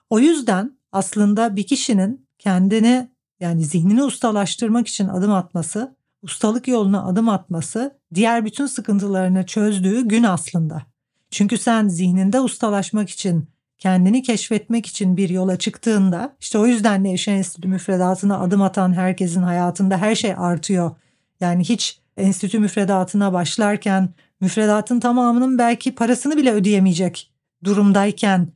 O 0.09 0.19
yüzden 0.19 0.77
aslında 0.91 1.55
bir 1.55 1.67
kişinin 1.67 2.25
kendini 2.39 3.09
yani 3.39 3.65
zihnini 3.65 4.03
ustalaştırmak 4.03 4.87
için 4.87 5.07
adım 5.07 5.31
atması, 5.31 5.95
ustalık 6.21 6.67
yoluna 6.67 7.05
adım 7.05 7.29
atması 7.29 7.97
diğer 8.13 8.45
bütün 8.45 8.65
sıkıntılarını 8.65 9.45
çözdüğü 9.45 10.07
gün 10.07 10.23
aslında. 10.23 10.90
Çünkü 11.31 11.57
sen 11.57 11.87
zihninde 11.87 12.39
ustalaşmak 12.39 13.09
için, 13.09 13.49
kendini 13.77 14.23
keşfetmek 14.23 14.85
için 14.85 15.17
bir 15.17 15.29
yola 15.29 15.57
çıktığında 15.57 16.35
işte 16.39 16.57
o 16.57 16.65
yüzden 16.65 17.03
Nevşehir 17.03 17.37
Enstitü 17.37 17.67
müfredatına 17.67 18.39
adım 18.39 18.61
atan 18.61 18.93
herkesin 18.93 19.41
hayatında 19.41 19.97
her 19.97 20.15
şey 20.15 20.33
artıyor. 20.37 20.91
Yani 21.39 21.63
hiç 21.63 21.99
enstitü 22.17 22.59
müfredatına 22.59 23.33
başlarken 23.33 24.09
müfredatın 24.41 24.99
tamamının 24.99 25.57
belki 25.57 25.95
parasını 25.95 26.37
bile 26.37 26.51
ödeyemeyecek 26.51 27.31
durumdayken 27.63 28.47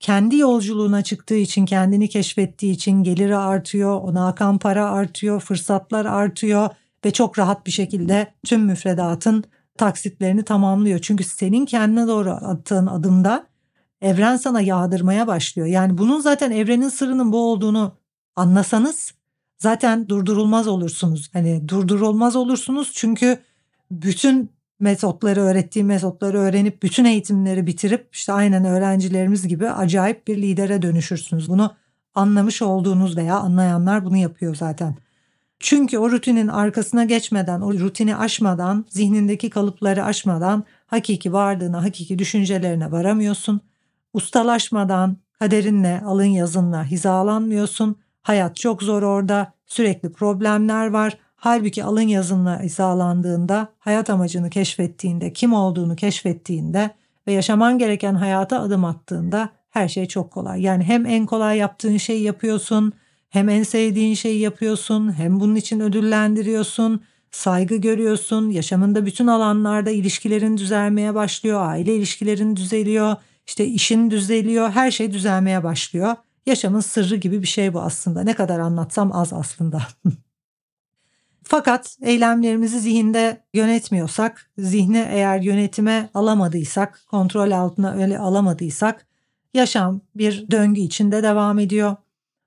kendi 0.00 0.36
yolculuğuna 0.36 1.02
çıktığı 1.02 1.36
için, 1.36 1.66
kendini 1.66 2.08
keşfettiği 2.08 2.72
için 2.72 3.02
geliri 3.02 3.36
artıyor, 3.36 4.00
ona 4.00 4.28
akan 4.28 4.58
para 4.58 4.90
artıyor, 4.90 5.40
fırsatlar 5.40 6.04
artıyor 6.04 6.68
ve 7.04 7.10
çok 7.10 7.38
rahat 7.38 7.66
bir 7.66 7.70
şekilde 7.70 8.32
tüm 8.44 8.60
müfredatın 8.60 9.44
taksitlerini 9.78 10.44
tamamlıyor. 10.44 10.98
Çünkü 10.98 11.24
senin 11.24 11.66
kendine 11.66 12.06
doğru 12.06 12.30
attığın 12.30 12.86
adımda 12.86 13.46
evren 14.00 14.36
sana 14.36 14.60
yağdırmaya 14.60 15.26
başlıyor. 15.26 15.68
Yani 15.68 15.98
bunun 15.98 16.20
zaten 16.20 16.50
evrenin 16.50 16.88
sırrının 16.88 17.32
bu 17.32 17.38
olduğunu 17.52 17.96
anlasanız 18.36 19.14
zaten 19.58 20.08
durdurulmaz 20.08 20.68
olursunuz. 20.68 21.30
Hani 21.32 21.68
durdurulmaz 21.68 22.36
olursunuz 22.36 22.92
çünkü 22.94 23.38
bütün 23.90 24.50
metotları 24.80 25.40
öğrettiği 25.40 25.84
metotları 25.84 26.38
öğrenip 26.38 26.82
bütün 26.82 27.04
eğitimleri 27.04 27.66
bitirip 27.66 28.08
işte 28.12 28.32
aynen 28.32 28.64
öğrencilerimiz 28.64 29.48
gibi 29.48 29.70
acayip 29.70 30.26
bir 30.26 30.42
lidere 30.42 30.82
dönüşürsünüz. 30.82 31.48
Bunu 31.48 31.74
anlamış 32.14 32.62
olduğunuz 32.62 33.16
veya 33.16 33.36
anlayanlar 33.38 34.04
bunu 34.04 34.16
yapıyor 34.16 34.54
zaten. 34.54 34.96
Çünkü 35.62 35.98
o 35.98 36.10
rutinin 36.10 36.48
arkasına 36.48 37.04
geçmeden, 37.04 37.60
o 37.60 37.72
rutini 37.72 38.16
aşmadan, 38.16 38.84
zihnindeki 38.88 39.50
kalıpları 39.50 40.04
aşmadan 40.04 40.64
hakiki 40.86 41.32
varlığına, 41.32 41.84
hakiki 41.84 42.18
düşüncelerine 42.18 42.92
varamıyorsun. 42.92 43.60
Ustalaşmadan, 44.12 45.16
kaderinle, 45.38 46.00
alın 46.06 46.24
yazınla 46.24 46.84
hizalanmıyorsun. 46.84 47.96
Hayat 48.22 48.56
çok 48.56 48.82
zor 48.82 49.02
orada, 49.02 49.52
sürekli 49.66 50.12
problemler 50.12 50.86
var. 50.86 51.18
Halbuki 51.36 51.84
alın 51.84 52.08
yazınla 52.08 52.62
hizalandığında, 52.62 53.68
hayat 53.78 54.10
amacını 54.10 54.50
keşfettiğinde, 54.50 55.32
kim 55.32 55.52
olduğunu 55.52 55.96
keşfettiğinde 55.96 56.90
ve 57.26 57.32
yaşaman 57.32 57.78
gereken 57.78 58.14
hayata 58.14 58.60
adım 58.60 58.84
attığında 58.84 59.48
her 59.70 59.88
şey 59.88 60.06
çok 60.06 60.30
kolay. 60.30 60.62
Yani 60.62 60.84
hem 60.84 61.06
en 61.06 61.26
kolay 61.26 61.58
yaptığın 61.58 61.96
şeyi 61.96 62.22
yapıyorsun, 62.22 62.92
hem 63.32 63.48
en 63.48 63.62
sevdiğin 63.62 64.14
şeyi 64.14 64.40
yapıyorsun, 64.40 65.18
hem 65.18 65.40
bunun 65.40 65.54
için 65.54 65.80
ödüllendiriyorsun, 65.80 67.04
saygı 67.30 67.76
görüyorsun, 67.76 68.50
yaşamında 68.50 69.06
bütün 69.06 69.26
alanlarda 69.26 69.90
ilişkilerin 69.90 70.56
düzelmeye 70.56 71.14
başlıyor, 71.14 71.60
aile 71.66 71.96
ilişkilerin 71.96 72.56
düzeliyor, 72.56 73.16
işte 73.46 73.66
işin 73.66 74.10
düzeliyor, 74.10 74.70
her 74.70 74.90
şey 74.90 75.12
düzelmeye 75.12 75.64
başlıyor. 75.64 76.14
Yaşamın 76.46 76.80
sırrı 76.80 77.16
gibi 77.16 77.42
bir 77.42 77.46
şey 77.46 77.74
bu 77.74 77.80
aslında. 77.80 78.22
Ne 78.22 78.34
kadar 78.34 78.58
anlatsam 78.58 79.12
az 79.12 79.32
aslında. 79.32 79.82
Fakat 81.42 81.96
eylemlerimizi 82.02 82.80
zihinde 82.80 83.44
yönetmiyorsak, 83.54 84.50
zihni 84.58 85.06
eğer 85.10 85.40
yönetime 85.40 86.10
alamadıysak, 86.14 87.02
kontrol 87.10 87.50
altına 87.50 87.92
öyle 87.92 88.18
alamadıysak 88.18 89.06
yaşam 89.54 90.00
bir 90.14 90.50
döngü 90.50 90.80
içinde 90.80 91.22
devam 91.22 91.58
ediyor. 91.58 91.96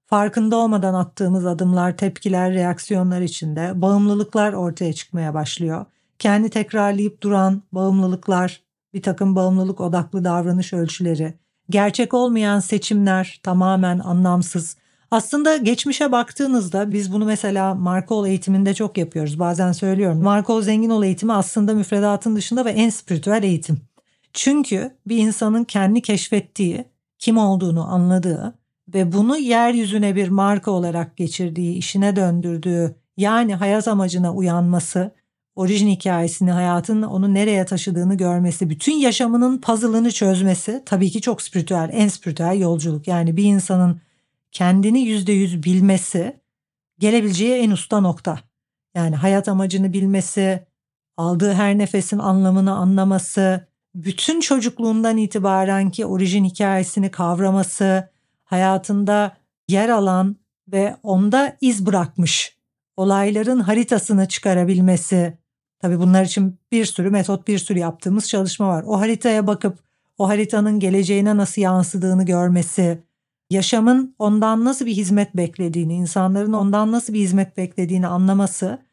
Farkında 0.08 0.56
olmadan 0.56 0.94
attığımız 0.94 1.46
adımlar, 1.46 1.98
tepkiler, 1.98 2.54
reaksiyonlar 2.54 3.22
içinde 3.22 3.82
bağımlılıklar 3.82 4.54
ortaya 4.54 4.94
çıkmaya 4.94 5.34
başlıyor. 5.34 5.86
Kendi 6.20 6.50
tekrarlayıp 6.50 7.24
duran 7.24 7.64
bağımlılıklar, 7.72 8.62
bir 8.94 9.02
takım 9.02 9.36
bağımlılık 9.36 9.82
odaklı 9.82 10.24
davranış 10.24 10.74
ölçüleri, 10.74 11.34
gerçek 11.70 12.14
olmayan 12.14 12.60
seçimler 12.60 13.40
tamamen 13.44 14.00
anlamsız. 14.00 14.78
Aslında 15.12 15.58
geçmişe 15.58 16.12
baktığınızda 16.12 16.92
biz 16.92 17.14
bunu 17.14 17.26
mesela 17.26 17.76
Markol 17.76 18.28
eğitiminde 18.28 18.74
çok 18.74 18.98
yapıyoruz. 18.98 19.40
Bazen 19.40 19.72
söylüyorum. 19.72 20.24
Markol 20.24 20.62
zengin 20.62 20.90
ol 20.90 21.04
eğitimi 21.04 21.34
aslında 21.34 21.74
müfredatın 21.74 22.36
dışında 22.36 22.66
ve 22.66 22.72
en 22.72 22.90
spiritüel 22.90 23.44
eğitim. 23.44 23.82
Çünkü 24.34 24.98
bir 25.08 25.18
insanın 25.18 25.64
kendi 25.64 26.02
keşfettiği, 26.02 26.86
kim 27.20 27.38
olduğunu 27.38 27.94
anladığı 27.94 28.56
ve 28.94 29.12
bunu 29.12 29.38
yeryüzüne 29.38 30.16
bir 30.16 30.28
marka 30.28 30.72
olarak 30.72 31.18
geçirdiği, 31.18 31.76
işine 31.76 32.16
döndürdüğü 32.16 32.96
yani 33.18 33.56
hayat 33.56 33.88
amacına 33.88 34.34
uyanması, 34.34 35.12
orijin 35.56 35.88
hikayesini, 35.88 36.52
hayatın 36.52 37.02
onu 37.02 37.34
nereye 37.34 37.66
taşıdığını 37.66 38.16
görmesi, 38.16 38.70
bütün 38.70 38.94
yaşamının 38.94 39.62
puzzle'ını 39.62 40.12
çözmesi 40.12 40.84
tabii 40.86 41.10
ki 41.10 41.22
çok 41.22 41.42
spiritüel, 41.42 41.90
en 41.94 42.08
spiritüel 42.08 42.60
yolculuk. 42.60 43.08
Yani 43.08 43.38
bir 43.38 43.44
insanın 43.44 44.02
kendini 44.52 45.02
yüzde 45.02 45.32
yüz 45.32 45.64
bilmesi 45.64 46.40
gelebileceği 47.00 47.54
en 47.54 47.72
usta 47.72 48.00
nokta. 48.02 48.40
Yani 48.96 49.16
hayat 49.16 49.48
amacını 49.48 49.94
bilmesi, 49.94 50.66
aldığı 51.18 51.54
her 51.54 51.78
nefesin 51.78 52.20
anlamını 52.20 52.76
anlaması, 52.76 53.68
bütün 53.96 54.40
çocukluğundan 54.40 55.18
itibaren 55.18 55.92
ki 55.92 56.06
orijin 56.06 56.46
hikayesini 56.46 57.12
kavraması, 57.12 58.10
hayatında 58.46 59.38
yer 59.68 59.90
alan 59.90 60.36
ve 60.72 60.96
onda 61.04 61.58
iz 61.62 61.86
bırakmış 61.86 62.58
olayların 62.98 63.60
haritasını 63.60 64.28
çıkarabilmesi. 64.28 65.38
Tabii 65.80 66.00
bunlar 66.00 66.24
için 66.24 66.60
bir 66.72 66.86
sürü 66.86 67.10
metot, 67.10 67.48
bir 67.48 67.58
sürü 67.58 67.80
yaptığımız 67.80 68.30
çalışma 68.30 68.68
var. 68.68 68.84
O 68.88 69.00
haritaya 69.00 69.48
bakıp 69.48 69.80
o 70.18 70.28
haritanın 70.28 70.80
geleceğine 70.80 71.38
nasıl 71.38 71.62
yansıdığını 71.62 72.26
görmesi, 72.26 73.04
yaşamın 73.50 74.16
ondan 74.20 74.66
nasıl 74.66 74.86
bir 74.86 74.94
hizmet 74.94 75.36
beklediğini, 75.38 75.96
insanların 75.96 76.54
ondan 76.54 76.92
nasıl 76.92 77.14
bir 77.14 77.20
hizmet 77.20 77.58
beklediğini 77.58 78.08
anlaması 78.08 78.86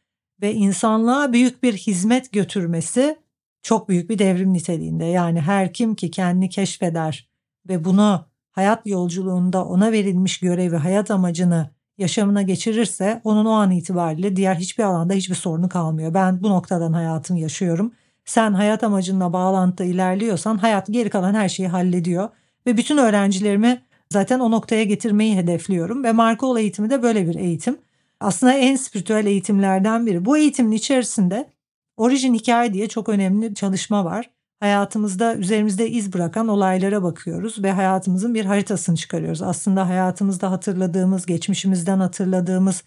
ve 0.42 0.54
insanlığa 0.54 1.32
büyük 1.32 1.62
bir 1.62 1.72
hizmet 1.72 2.32
götürmesi 2.32 3.18
çok 3.62 3.88
büyük 3.88 4.10
bir 4.10 4.18
devrim 4.18 4.52
niteliğinde. 4.52 5.04
Yani 5.04 5.40
her 5.40 5.72
kim 5.72 5.94
ki 5.94 6.10
kendini 6.10 6.48
keşfeder 6.48 7.30
ve 7.68 7.84
bunu 7.84 8.31
hayat 8.52 8.86
yolculuğunda 8.86 9.64
ona 9.64 9.92
verilmiş 9.92 10.40
görevi, 10.40 10.76
hayat 10.76 11.10
amacını 11.10 11.70
yaşamına 11.98 12.42
geçirirse 12.42 13.20
onun 13.24 13.44
o 13.44 13.50
an 13.50 13.70
itibariyle 13.70 14.36
diğer 14.36 14.54
hiçbir 14.54 14.84
alanda 14.84 15.14
hiçbir 15.14 15.34
sorunu 15.34 15.68
kalmıyor. 15.68 16.14
Ben 16.14 16.42
bu 16.42 16.50
noktadan 16.50 16.92
hayatımı 16.92 17.40
yaşıyorum. 17.40 17.92
Sen 18.24 18.52
hayat 18.54 18.84
amacınla 18.84 19.32
bağlantıda 19.32 19.84
ilerliyorsan 19.84 20.58
hayat 20.58 20.86
geri 20.86 21.10
kalan 21.10 21.34
her 21.34 21.48
şeyi 21.48 21.68
hallediyor. 21.68 22.28
Ve 22.66 22.76
bütün 22.76 22.98
öğrencilerimi 22.98 23.82
zaten 24.12 24.40
o 24.40 24.50
noktaya 24.50 24.84
getirmeyi 24.84 25.36
hedefliyorum. 25.36 26.04
Ve 26.04 26.12
Marco 26.12 26.58
eğitimi 26.58 26.90
de 26.90 27.02
böyle 27.02 27.28
bir 27.28 27.34
eğitim. 27.34 27.78
Aslında 28.20 28.52
en 28.52 28.76
spiritüel 28.76 29.26
eğitimlerden 29.26 30.06
biri. 30.06 30.24
Bu 30.24 30.38
eğitimin 30.38 30.72
içerisinde 30.72 31.48
Orijin 31.96 32.34
Hikaye 32.34 32.74
diye 32.74 32.88
çok 32.88 33.08
önemli 33.08 33.54
çalışma 33.54 34.04
var. 34.04 34.30
Hayatımızda 34.62 35.34
üzerimizde 35.34 35.90
iz 35.90 36.12
bırakan 36.12 36.48
olaylara 36.48 37.02
bakıyoruz 37.02 37.62
ve 37.62 37.72
hayatımızın 37.72 38.34
bir 38.34 38.44
haritasını 38.44 38.96
çıkarıyoruz. 38.96 39.42
Aslında 39.42 39.88
hayatımızda 39.88 40.50
hatırladığımız, 40.50 41.26
geçmişimizden 41.26 41.98
hatırladığımız 42.00 42.82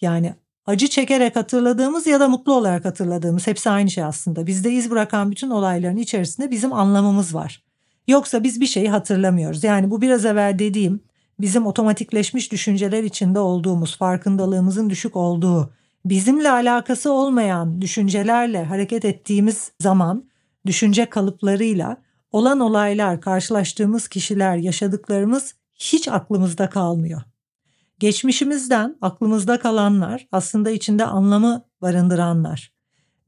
yani 0.00 0.34
acı 0.66 0.88
çekerek 0.88 1.36
hatırladığımız 1.36 2.06
ya 2.06 2.20
da 2.20 2.28
mutlu 2.28 2.54
olarak 2.54 2.84
hatırladığımız 2.84 3.46
hepsi 3.46 3.70
aynı 3.70 3.90
şey 3.90 4.04
aslında. 4.04 4.46
Bizde 4.46 4.72
iz 4.72 4.90
bırakan 4.90 5.30
bütün 5.30 5.50
olayların 5.50 5.96
içerisinde 5.96 6.50
bizim 6.50 6.72
anlamımız 6.72 7.34
var. 7.34 7.62
Yoksa 8.08 8.44
biz 8.44 8.60
bir 8.60 8.66
şeyi 8.66 8.90
hatırlamıyoruz. 8.90 9.64
Yani 9.64 9.90
bu 9.90 10.02
biraz 10.02 10.24
evvel 10.24 10.58
dediğim 10.58 11.00
bizim 11.40 11.66
otomatikleşmiş 11.66 12.52
düşünceler 12.52 13.02
içinde 13.02 13.38
olduğumuz, 13.38 13.96
farkındalığımızın 13.96 14.90
düşük 14.90 15.16
olduğu, 15.16 15.72
bizimle 16.04 16.50
alakası 16.50 17.12
olmayan 17.12 17.82
düşüncelerle 17.82 18.64
hareket 18.64 19.04
ettiğimiz 19.04 19.72
zaman 19.80 20.33
düşünce 20.66 21.06
kalıplarıyla 21.06 21.96
olan 22.32 22.60
olaylar, 22.60 23.20
karşılaştığımız 23.20 24.08
kişiler, 24.08 24.56
yaşadıklarımız 24.56 25.54
hiç 25.74 26.08
aklımızda 26.08 26.70
kalmıyor. 26.70 27.22
Geçmişimizden 27.98 28.96
aklımızda 29.00 29.58
kalanlar 29.58 30.28
aslında 30.32 30.70
içinde 30.70 31.04
anlamı 31.04 31.62
barındıranlar. 31.82 32.74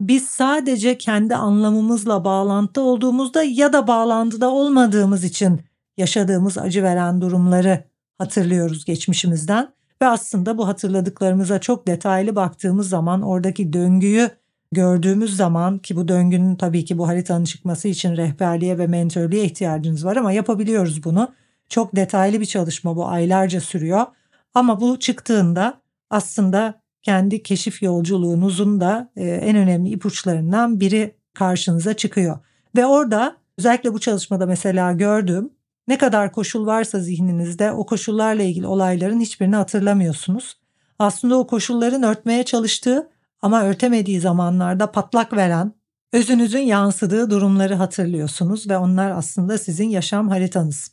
Biz 0.01 0.27
sadece 0.27 0.99
kendi 0.99 1.37
anlamımızla 1.37 2.25
bağlantıda 2.25 2.81
olduğumuzda 2.81 3.43
ya 3.43 3.73
da 3.73 3.87
bağlantıda 3.87 4.51
olmadığımız 4.51 5.25
için 5.25 5.61
yaşadığımız 5.97 6.59
acı 6.59 6.83
veren 6.83 7.21
durumları 7.21 7.85
hatırlıyoruz 8.19 8.85
geçmişimizden 8.85 9.73
ve 10.03 10.07
aslında 10.07 10.59
bu 10.59 10.69
hatırladıklarımıza 10.69 11.59
çok 11.59 11.87
detaylı 11.87 12.37
baktığımız 12.37 12.89
zaman 12.89 13.23
oradaki 13.23 13.73
döngüyü 13.73 14.31
gördüğümüz 14.77 15.37
zaman 15.37 15.79
ki 15.79 15.97
bu 15.97 16.09
döngünün 16.09 16.57
tabii 16.57 16.85
ki 16.85 16.99
bu 16.99 17.09
haritanın 17.09 17.45
çıkması 17.45 17.89
için 17.89 18.17
rehberliğe 18.17 18.79
ve 18.79 18.87
mentörlüğe 18.87 19.45
ihtiyacınız 19.45 20.05
var 20.05 20.17
ama 20.17 20.33
yapabiliyoruz 20.33 21.05
bunu. 21.05 21.33
Çok 21.69 21.97
detaylı 21.97 22.41
bir 22.41 22.47
çalışma 22.47 22.97
bu 22.97 23.07
aylarca 23.09 23.61
sürüyor. 23.61 24.07
Ama 24.55 24.81
bu 24.81 24.99
çıktığında 24.99 25.81
aslında 26.11 26.81
kendi 27.03 27.43
keşif 27.43 27.83
yolculuğunuzun 27.83 28.81
da 28.81 29.11
e, 29.17 29.25
en 29.25 29.57
önemli 29.57 29.91
ipuçlarından 29.91 30.81
biri 30.81 31.15
karşınıza 31.35 31.95
çıkıyor. 31.95 32.39
Ve 32.77 32.87
orada 32.87 33.37
özellikle 33.59 33.95
bu 33.95 33.99
çalışmada 33.99 34.47
mesela 34.47 34.93
gördüğüm 34.93 35.51
ne 35.89 35.99
kadar 35.99 36.33
koşul 36.33 36.67
varsa 36.67 36.99
zihninizde 37.01 37.73
o 37.73 37.87
koşullarla 37.87 38.43
ilgili 38.43 38.67
olayların 38.67 39.21
hiçbirini 39.21 39.57
hatırlamıyorsunuz. 39.57 40.57
Aslında 40.99 41.39
o 41.39 41.47
koşulların 41.47 42.03
örtmeye 42.03 42.43
çalıştığı 42.43 43.09
ama 43.47 43.63
örtemediği 43.63 44.21
zamanlarda 44.21 44.93
patlak 44.93 45.33
veren, 45.33 45.73
özünüzün 46.13 46.59
yansıdığı 46.59 47.31
durumları 47.31 47.75
hatırlıyorsunuz 47.75 48.69
ve 48.69 48.79
onlar 48.79 49.11
aslında 49.11 49.59
sizin 49.59 49.89
yaşam 49.89 50.29
haritanız. 50.29 50.91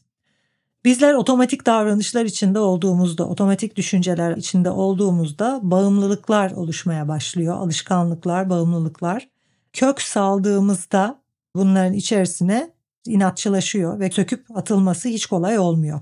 Bizler 0.85 1.13
otomatik 1.13 1.65
davranışlar 1.65 2.25
içinde 2.25 2.59
olduğumuzda, 2.59 3.27
otomatik 3.27 3.75
düşünceler 3.75 4.37
içinde 4.37 4.69
olduğumuzda 4.69 5.59
bağımlılıklar 5.63 6.51
oluşmaya 6.51 7.07
başlıyor. 7.07 7.55
Alışkanlıklar, 7.55 8.49
bağımlılıklar. 8.49 9.29
Kök 9.73 10.01
saldığımızda 10.01 11.21
bunların 11.55 11.93
içerisine 11.93 12.71
inatçılaşıyor 13.05 13.99
ve 13.99 14.11
söküp 14.11 14.57
atılması 14.57 15.09
hiç 15.09 15.25
kolay 15.25 15.59
olmuyor. 15.59 16.01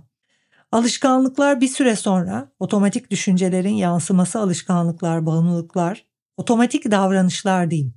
Alışkanlıklar 0.72 1.62
bir 1.62 1.68
süre 1.68 1.96
sonra 1.96 2.52
otomatik 2.60 3.12
düşüncelerin 3.12 3.76
yansıması 3.76 4.40
alışkanlıklar, 4.40 5.26
bağımlılıklar 5.26 6.11
otomatik 6.38 6.92
davranışlar 6.92 7.72
diyeyim. 7.72 7.94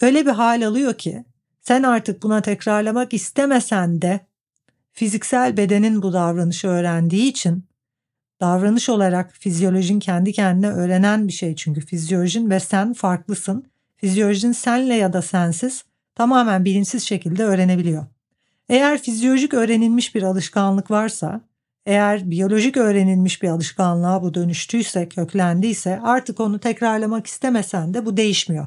Öyle 0.00 0.26
bir 0.26 0.30
hal 0.30 0.66
alıyor 0.66 0.94
ki 0.94 1.24
sen 1.60 1.82
artık 1.82 2.22
buna 2.22 2.42
tekrarlamak 2.42 3.14
istemesen 3.14 4.02
de 4.02 4.20
fiziksel 4.92 5.56
bedenin 5.56 6.02
bu 6.02 6.12
davranışı 6.12 6.68
öğrendiği 6.68 7.28
için 7.30 7.64
davranış 8.40 8.88
olarak 8.88 9.32
fizyolojin 9.32 10.00
kendi 10.00 10.32
kendine 10.32 10.70
öğrenen 10.70 11.28
bir 11.28 11.32
şey 11.32 11.56
çünkü 11.56 11.80
fizyolojin 11.80 12.50
ve 12.50 12.60
sen 12.60 12.92
farklısın. 12.92 13.66
Fizyolojin 13.96 14.52
senle 14.52 14.94
ya 14.94 15.12
da 15.12 15.22
sensiz 15.22 15.84
tamamen 16.14 16.64
bilinçsiz 16.64 17.02
şekilde 17.02 17.44
öğrenebiliyor. 17.44 18.06
Eğer 18.68 19.02
fizyolojik 19.02 19.54
öğrenilmiş 19.54 20.14
bir 20.14 20.22
alışkanlık 20.22 20.90
varsa, 20.90 21.40
eğer 21.86 22.30
biyolojik 22.30 22.76
öğrenilmiş 22.76 23.42
bir 23.42 23.48
alışkanlığa 23.48 24.22
bu 24.22 24.34
dönüştüyse, 24.34 25.08
köklendiyse 25.08 26.00
artık 26.02 26.40
onu 26.40 26.58
tekrarlamak 26.58 27.26
istemesen 27.26 27.94
de 27.94 28.06
bu 28.06 28.16
değişmiyor. 28.16 28.66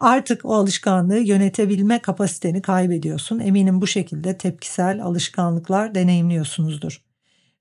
Artık 0.00 0.44
o 0.44 0.54
alışkanlığı 0.54 1.18
yönetebilme 1.18 1.98
kapasiteni 1.98 2.62
kaybediyorsun. 2.62 3.38
Eminim 3.38 3.80
bu 3.80 3.86
şekilde 3.86 4.38
tepkisel 4.38 5.02
alışkanlıklar 5.02 5.94
deneyimliyorsunuzdur. 5.94 7.02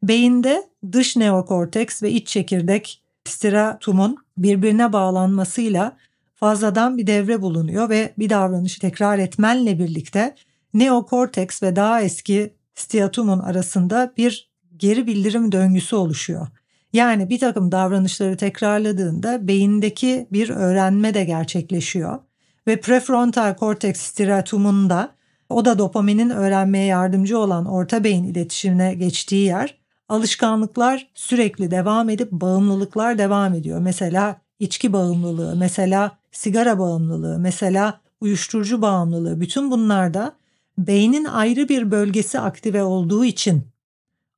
Beyinde 0.04 0.64
dış 0.92 1.16
neokorteks 1.16 2.04
ve 2.04 2.12
iç 2.12 2.28
çekirdek 2.28 3.04
striatumun 3.26 4.18
birbirine 4.38 4.94
bağlanmasıyla 4.94 5.98
fazladan 6.36 6.98
bir 6.98 7.08
devre 7.08 7.42
bulunuyor 7.42 7.90
ve 7.90 8.14
bir 8.18 8.30
davranışı 8.30 8.82
tekrar 8.82 9.20
etmenle 9.20 9.80
birlikte 9.80 10.36
neokorteks 10.74 11.64
ve 11.64 11.76
daha 11.76 12.02
eski 12.02 12.54
striatumun 12.76 13.40
arasında 13.40 14.14
bir 14.18 14.53
geri 14.84 15.08
bildirim 15.08 15.52
döngüsü 15.52 15.96
oluşuyor. 15.96 16.48
Yani 16.94 17.30
bir 17.30 17.40
takım 17.40 17.72
davranışları 17.72 18.38
tekrarladığında 18.38 19.48
beyindeki 19.48 20.28
bir 20.32 20.50
öğrenme 20.50 21.14
de 21.14 21.24
gerçekleşiyor 21.24 22.20
ve 22.68 22.82
prefrontal 22.82 23.56
korteks 23.56 24.02
striatumunda 24.02 25.10
o 25.50 25.66
da 25.66 25.80
dopaminin 25.80 26.30
öğrenmeye 26.30 26.86
yardımcı 26.86 27.40
olan 27.40 27.66
orta 27.66 28.04
beyin 28.04 28.24
iletişimine 28.24 28.94
geçtiği 28.94 29.46
yer 29.46 29.78
alışkanlıklar 30.10 31.08
sürekli 31.16 31.72
devam 31.72 32.10
edip 32.10 32.32
bağımlılıklar 32.32 33.18
devam 33.18 33.54
ediyor. 33.54 33.80
Mesela 33.80 34.42
içki 34.60 34.94
bağımlılığı, 34.94 35.56
mesela 35.56 36.18
sigara 36.32 36.80
bağımlılığı, 36.80 37.40
mesela 37.40 38.02
uyuşturucu 38.22 38.82
bağımlılığı 38.82 39.42
bütün 39.42 39.72
bunlarda 39.72 40.34
beynin 40.78 41.26
ayrı 41.26 41.70
bir 41.70 41.92
bölgesi 41.92 42.40
aktive 42.40 42.84
olduğu 42.84 43.26
için 43.26 43.73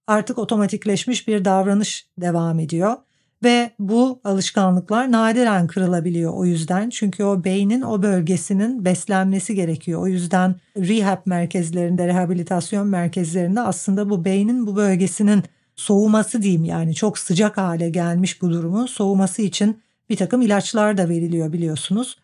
artık 0.08 0.38
otomatikleşmiş 0.38 1.28
bir 1.28 1.46
davranış 1.46 2.08
devam 2.18 2.60
ediyor 2.60 2.98
ve 3.44 3.72
bu 3.80 4.20
alışkanlıklar 4.24 5.12
nadiren 5.12 5.68
kırılabiliyor 5.68 6.34
o 6.34 6.46
yüzden. 6.46 6.90
Çünkü 6.90 7.24
o 7.24 7.44
beynin 7.44 7.82
o 7.82 8.02
bölgesinin 8.02 8.86
beslenmesi 8.86 9.56
gerekiyor. 9.56 10.02
O 10.02 10.08
yüzden 10.08 10.56
rehab 10.78 11.18
merkezlerinde, 11.26 12.08
rehabilitasyon 12.08 12.88
merkezlerinde 12.88 13.62
aslında 13.62 14.10
bu 14.10 14.26
beynin 14.26 14.68
bu 14.68 14.76
bölgesinin 14.76 15.44
soğuması 15.76 16.42
diyeyim 16.42 16.64
yani 16.64 16.96
çok 16.96 17.18
sıcak 17.18 17.58
hale 17.58 17.90
gelmiş 17.90 18.42
bu 18.42 18.50
durumun 18.50 18.86
soğuması 18.86 19.42
için 19.42 19.82
bir 20.10 20.16
takım 20.16 20.42
ilaçlar 20.42 20.98
da 20.98 21.10
veriliyor 21.10 21.54
biliyorsunuz. 21.54 22.18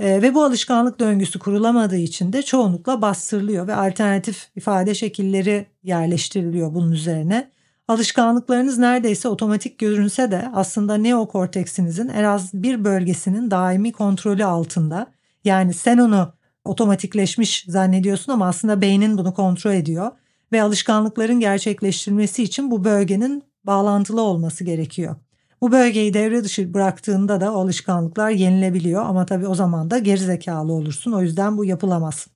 E, 0.00 0.22
ve 0.22 0.34
bu 0.34 0.44
alışkanlık 0.44 1.00
döngüsü 1.00 1.38
kurulamadığı 1.38 1.96
için 1.96 2.32
de 2.32 2.42
çoğunlukla 2.42 3.02
bastırılıyor 3.02 3.66
ve 3.66 3.74
alternatif 3.74 4.48
ifade 4.56 4.94
şekilleri 4.94 5.66
yerleştiriliyor 5.82 6.74
bunun 6.74 6.92
üzerine. 6.92 7.50
Alışkanlıklarınız 7.88 8.78
neredeyse 8.78 9.28
otomatik 9.28 9.78
görünse 9.78 10.30
de 10.30 10.50
aslında 10.54 10.94
neokorteksinizin 10.94 12.08
en 12.08 12.24
az 12.24 12.54
bir 12.54 12.84
bölgesinin 12.84 13.50
daimi 13.50 13.92
kontrolü 13.92 14.44
altında. 14.44 15.06
Yani 15.44 15.74
sen 15.74 15.98
onu 15.98 16.32
otomatikleşmiş 16.64 17.64
zannediyorsun 17.68 18.32
ama 18.32 18.48
aslında 18.48 18.80
beynin 18.80 19.18
bunu 19.18 19.34
kontrol 19.34 19.72
ediyor 19.72 20.10
ve 20.52 20.62
alışkanlıkların 20.62 21.40
gerçekleştirilmesi 21.40 22.42
için 22.42 22.70
bu 22.70 22.84
bölgenin 22.84 23.42
bağlantılı 23.64 24.22
olması 24.22 24.64
gerekiyor. 24.64 25.16
Bu 25.62 25.72
bölgeyi 25.72 26.14
devre 26.14 26.44
dışı 26.44 26.74
bıraktığında 26.74 27.40
da 27.40 27.52
o 27.54 27.60
alışkanlıklar 27.60 28.30
yenilebiliyor 28.30 29.04
ama 29.04 29.26
tabii 29.26 29.46
o 29.46 29.54
zaman 29.54 29.90
da 29.90 29.98
gerizekalı 29.98 30.72
olursun. 30.72 31.12
O 31.12 31.22
yüzden 31.22 31.58
bu 31.58 31.64
yapılamaz. 31.64 32.26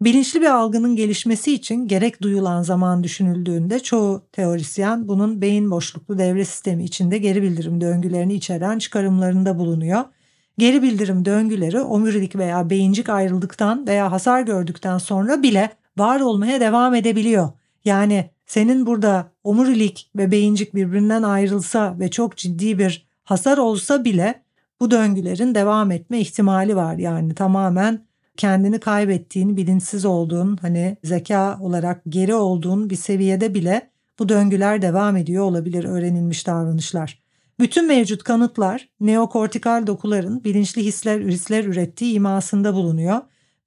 Bilinçli 0.00 0.40
bir 0.40 0.46
algının 0.46 0.96
gelişmesi 0.96 1.54
için 1.54 1.88
gerek 1.88 2.22
duyulan 2.22 2.62
zaman 2.62 3.04
düşünüldüğünde 3.04 3.80
çoğu 3.80 4.22
teorisyen 4.32 5.08
bunun 5.08 5.40
beyin 5.40 5.70
boşluklu 5.70 6.18
devre 6.18 6.44
sistemi 6.44 6.84
içinde 6.84 7.18
geri 7.18 7.42
bildirim 7.42 7.80
döngülerini 7.80 8.34
içeren 8.34 8.78
çıkarımlarında 8.78 9.58
bulunuyor. 9.58 10.04
Geri 10.58 10.82
bildirim 10.82 11.24
döngüleri 11.24 11.80
omurilik 11.80 12.36
veya 12.36 12.70
beyincik 12.70 13.08
ayrıldıktan 13.08 13.86
veya 13.86 14.12
hasar 14.12 14.42
gördükten 14.42 14.98
sonra 14.98 15.42
bile 15.42 15.70
var 15.98 16.20
olmaya 16.20 16.60
devam 16.60 16.94
edebiliyor. 16.94 17.50
Yani 17.84 18.30
senin 18.52 18.86
burada 18.86 19.32
omurilik 19.44 20.10
ve 20.16 20.30
beyincik 20.30 20.74
birbirinden 20.74 21.22
ayrılsa 21.22 21.98
ve 21.98 22.10
çok 22.10 22.36
ciddi 22.36 22.78
bir 22.78 23.06
hasar 23.24 23.58
olsa 23.58 24.04
bile 24.04 24.42
bu 24.80 24.90
döngülerin 24.90 25.54
devam 25.54 25.90
etme 25.90 26.20
ihtimali 26.20 26.76
var. 26.76 26.96
Yani 26.96 27.34
tamamen 27.34 28.06
kendini 28.36 28.80
kaybettiğin, 28.80 29.56
bilinçsiz 29.56 30.04
olduğun, 30.04 30.56
hani 30.56 30.96
zeka 31.04 31.58
olarak 31.60 32.02
geri 32.08 32.34
olduğun 32.34 32.90
bir 32.90 32.96
seviyede 32.96 33.54
bile 33.54 33.90
bu 34.18 34.28
döngüler 34.28 34.82
devam 34.82 35.16
ediyor 35.16 35.44
olabilir 35.44 35.84
öğrenilmiş 35.84 36.46
davranışlar. 36.46 37.22
Bütün 37.60 37.86
mevcut 37.86 38.22
kanıtlar 38.22 38.88
neokortikal 39.00 39.86
dokuların 39.86 40.44
bilinçli 40.44 40.84
hisler, 40.84 41.20
hisler 41.20 41.64
ürettiği 41.64 42.14
imasında 42.14 42.74
bulunuyor 42.74 43.20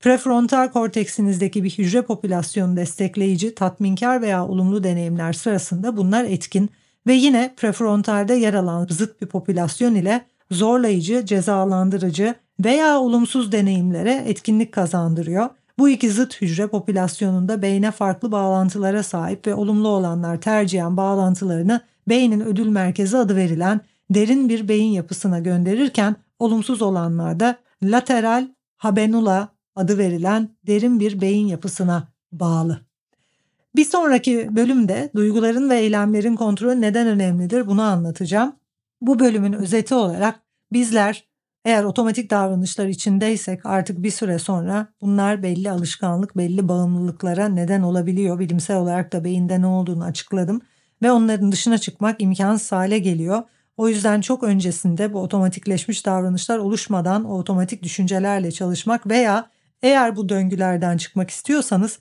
Prefrontal 0.06 0.72
korteksinizdeki 0.72 1.64
bir 1.64 1.70
hücre 1.70 2.02
popülasyonu 2.02 2.78
destekleyici, 2.78 3.56
tatminkar 3.56 4.22
veya 4.22 4.48
olumlu 4.48 4.84
deneyimler 4.84 5.34
sırasında 5.34 5.98
bunlar 5.98 6.24
etkin 6.24 6.70
ve 7.08 7.14
yine 7.14 7.54
prefrontalde 7.58 8.34
yer 8.34 8.54
alan 8.54 8.88
zıt 8.90 9.22
bir 9.22 9.28
popülasyon 9.28 9.96
ile 9.96 10.26
zorlayıcı, 10.52 11.26
cezalandırıcı 11.26 12.36
veya 12.64 13.00
olumsuz 13.00 13.52
deneyimlere 13.52 14.24
etkinlik 14.28 14.72
kazandırıyor. 14.72 15.50
Bu 15.80 15.90
iki 15.90 16.12
zıt 16.12 16.42
hücre 16.42 16.68
popülasyonunda 16.68 17.62
beyne 17.62 17.92
farklı 17.92 18.32
bağlantılara 18.32 19.04
sahip 19.04 19.48
ve 19.48 19.56
olumlu 19.56 19.88
olanlar 19.88 20.42
tercihen 20.42 20.98
bağlantılarını 20.98 21.82
beynin 22.10 22.42
ödül 22.42 22.68
merkezi 22.68 23.18
adı 23.18 23.36
verilen 23.36 23.82
derin 24.10 24.50
bir 24.50 24.68
beyin 24.68 24.92
yapısına 24.92 25.40
gönderirken 25.40 26.16
olumsuz 26.40 26.82
olanlarda 26.82 27.56
lateral 27.84 28.48
habenula 28.78 29.55
adı 29.76 29.98
verilen 29.98 30.50
derin 30.68 31.00
bir 31.00 31.22
beyin 31.22 31.48
yapısına 31.48 32.08
bağlı. 32.32 32.82
Bir 33.76 33.86
sonraki 33.86 34.56
bölümde 34.56 35.10
duyguların 35.16 35.70
ve 35.70 35.80
eylemlerin 35.80 36.36
kontrolü 36.36 36.82
neden 36.82 37.08
önemlidir 37.08 37.68
bunu 37.68 37.82
anlatacağım. 37.82 38.56
Bu 39.02 39.20
bölümün 39.20 39.54
özeti 39.54 39.96
olarak 39.96 40.40
bizler 40.74 41.28
eğer 41.66 41.84
otomatik 41.84 42.32
davranışlar 42.32 42.88
içindeysek 42.88 43.66
artık 43.66 44.04
bir 44.04 44.12
süre 44.12 44.40
sonra 44.40 44.88
bunlar 45.02 45.44
belli 45.44 45.72
alışkanlık, 45.72 46.38
belli 46.38 46.68
bağımlılıklara 46.68 47.48
neden 47.48 47.82
olabiliyor. 47.82 48.40
Bilimsel 48.40 48.78
olarak 48.78 49.14
da 49.14 49.24
beyinde 49.24 49.62
ne 49.62 49.68
olduğunu 49.68 50.04
açıkladım 50.04 50.62
ve 51.02 51.12
onların 51.12 51.52
dışına 51.52 51.78
çıkmak 51.78 52.22
imkansız 52.22 52.72
hale 52.72 53.00
geliyor. 53.00 53.44
O 53.78 53.90
yüzden 53.90 54.22
çok 54.22 54.44
öncesinde 54.44 55.14
bu 55.14 55.22
otomatikleşmiş 55.22 56.06
davranışlar 56.06 56.58
oluşmadan 56.58 57.26
o 57.26 57.38
otomatik 57.38 57.84
düşüncelerle 57.84 58.52
çalışmak 58.52 59.08
veya 59.08 59.50
eğer 59.86 60.16
bu 60.16 60.30
döngülerden 60.30 60.98
çıkmak 60.98 61.30
istiyorsanız 61.30 62.00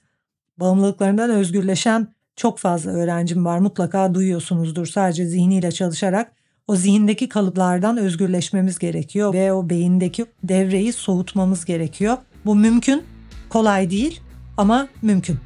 bağımlılıklarından 0.56 1.30
özgürleşen 1.30 2.08
çok 2.36 2.58
fazla 2.58 2.90
öğrencim 2.90 3.44
var 3.44 3.58
mutlaka 3.58 4.14
duyuyorsunuzdur 4.14 4.86
sadece 4.86 5.26
zihniyle 5.26 5.72
çalışarak 5.72 6.32
o 6.68 6.76
zihindeki 6.76 7.28
kalıplardan 7.28 7.96
özgürleşmemiz 7.96 8.78
gerekiyor 8.78 9.34
ve 9.34 9.52
o 9.52 9.70
beyindeki 9.70 10.26
devreyi 10.42 10.92
soğutmamız 10.92 11.64
gerekiyor. 11.64 12.16
Bu 12.44 12.54
mümkün, 12.54 13.02
kolay 13.48 13.90
değil 13.90 14.20
ama 14.56 14.88
mümkün. 15.02 15.38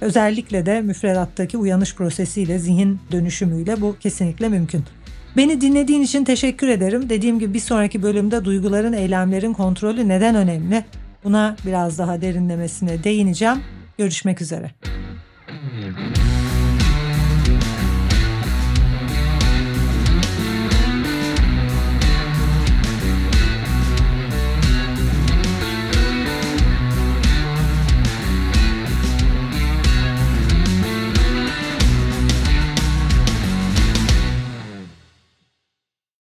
Özellikle 0.00 0.66
de 0.66 0.80
müfredattaki 0.80 1.58
uyanış 1.58 1.94
prosesiyle, 1.94 2.58
zihin 2.58 3.00
dönüşümüyle 3.12 3.80
bu 3.80 3.96
kesinlikle 4.00 4.48
mümkün. 4.48 4.84
Beni 5.36 5.60
dinlediğin 5.60 6.02
için 6.02 6.24
teşekkür 6.24 6.68
ederim. 6.68 7.08
Dediğim 7.08 7.38
gibi 7.38 7.54
bir 7.54 7.60
sonraki 7.60 8.02
bölümde 8.02 8.44
duyguların, 8.44 8.92
eylemlerin 8.92 9.52
kontrolü 9.52 10.08
neden 10.08 10.34
önemli? 10.34 10.84
Buna 11.26 11.56
biraz 11.66 11.98
daha 11.98 12.20
derinlemesine 12.20 13.04
değineceğim. 13.04 13.62
Görüşmek 13.98 14.42
üzere. 14.42 14.70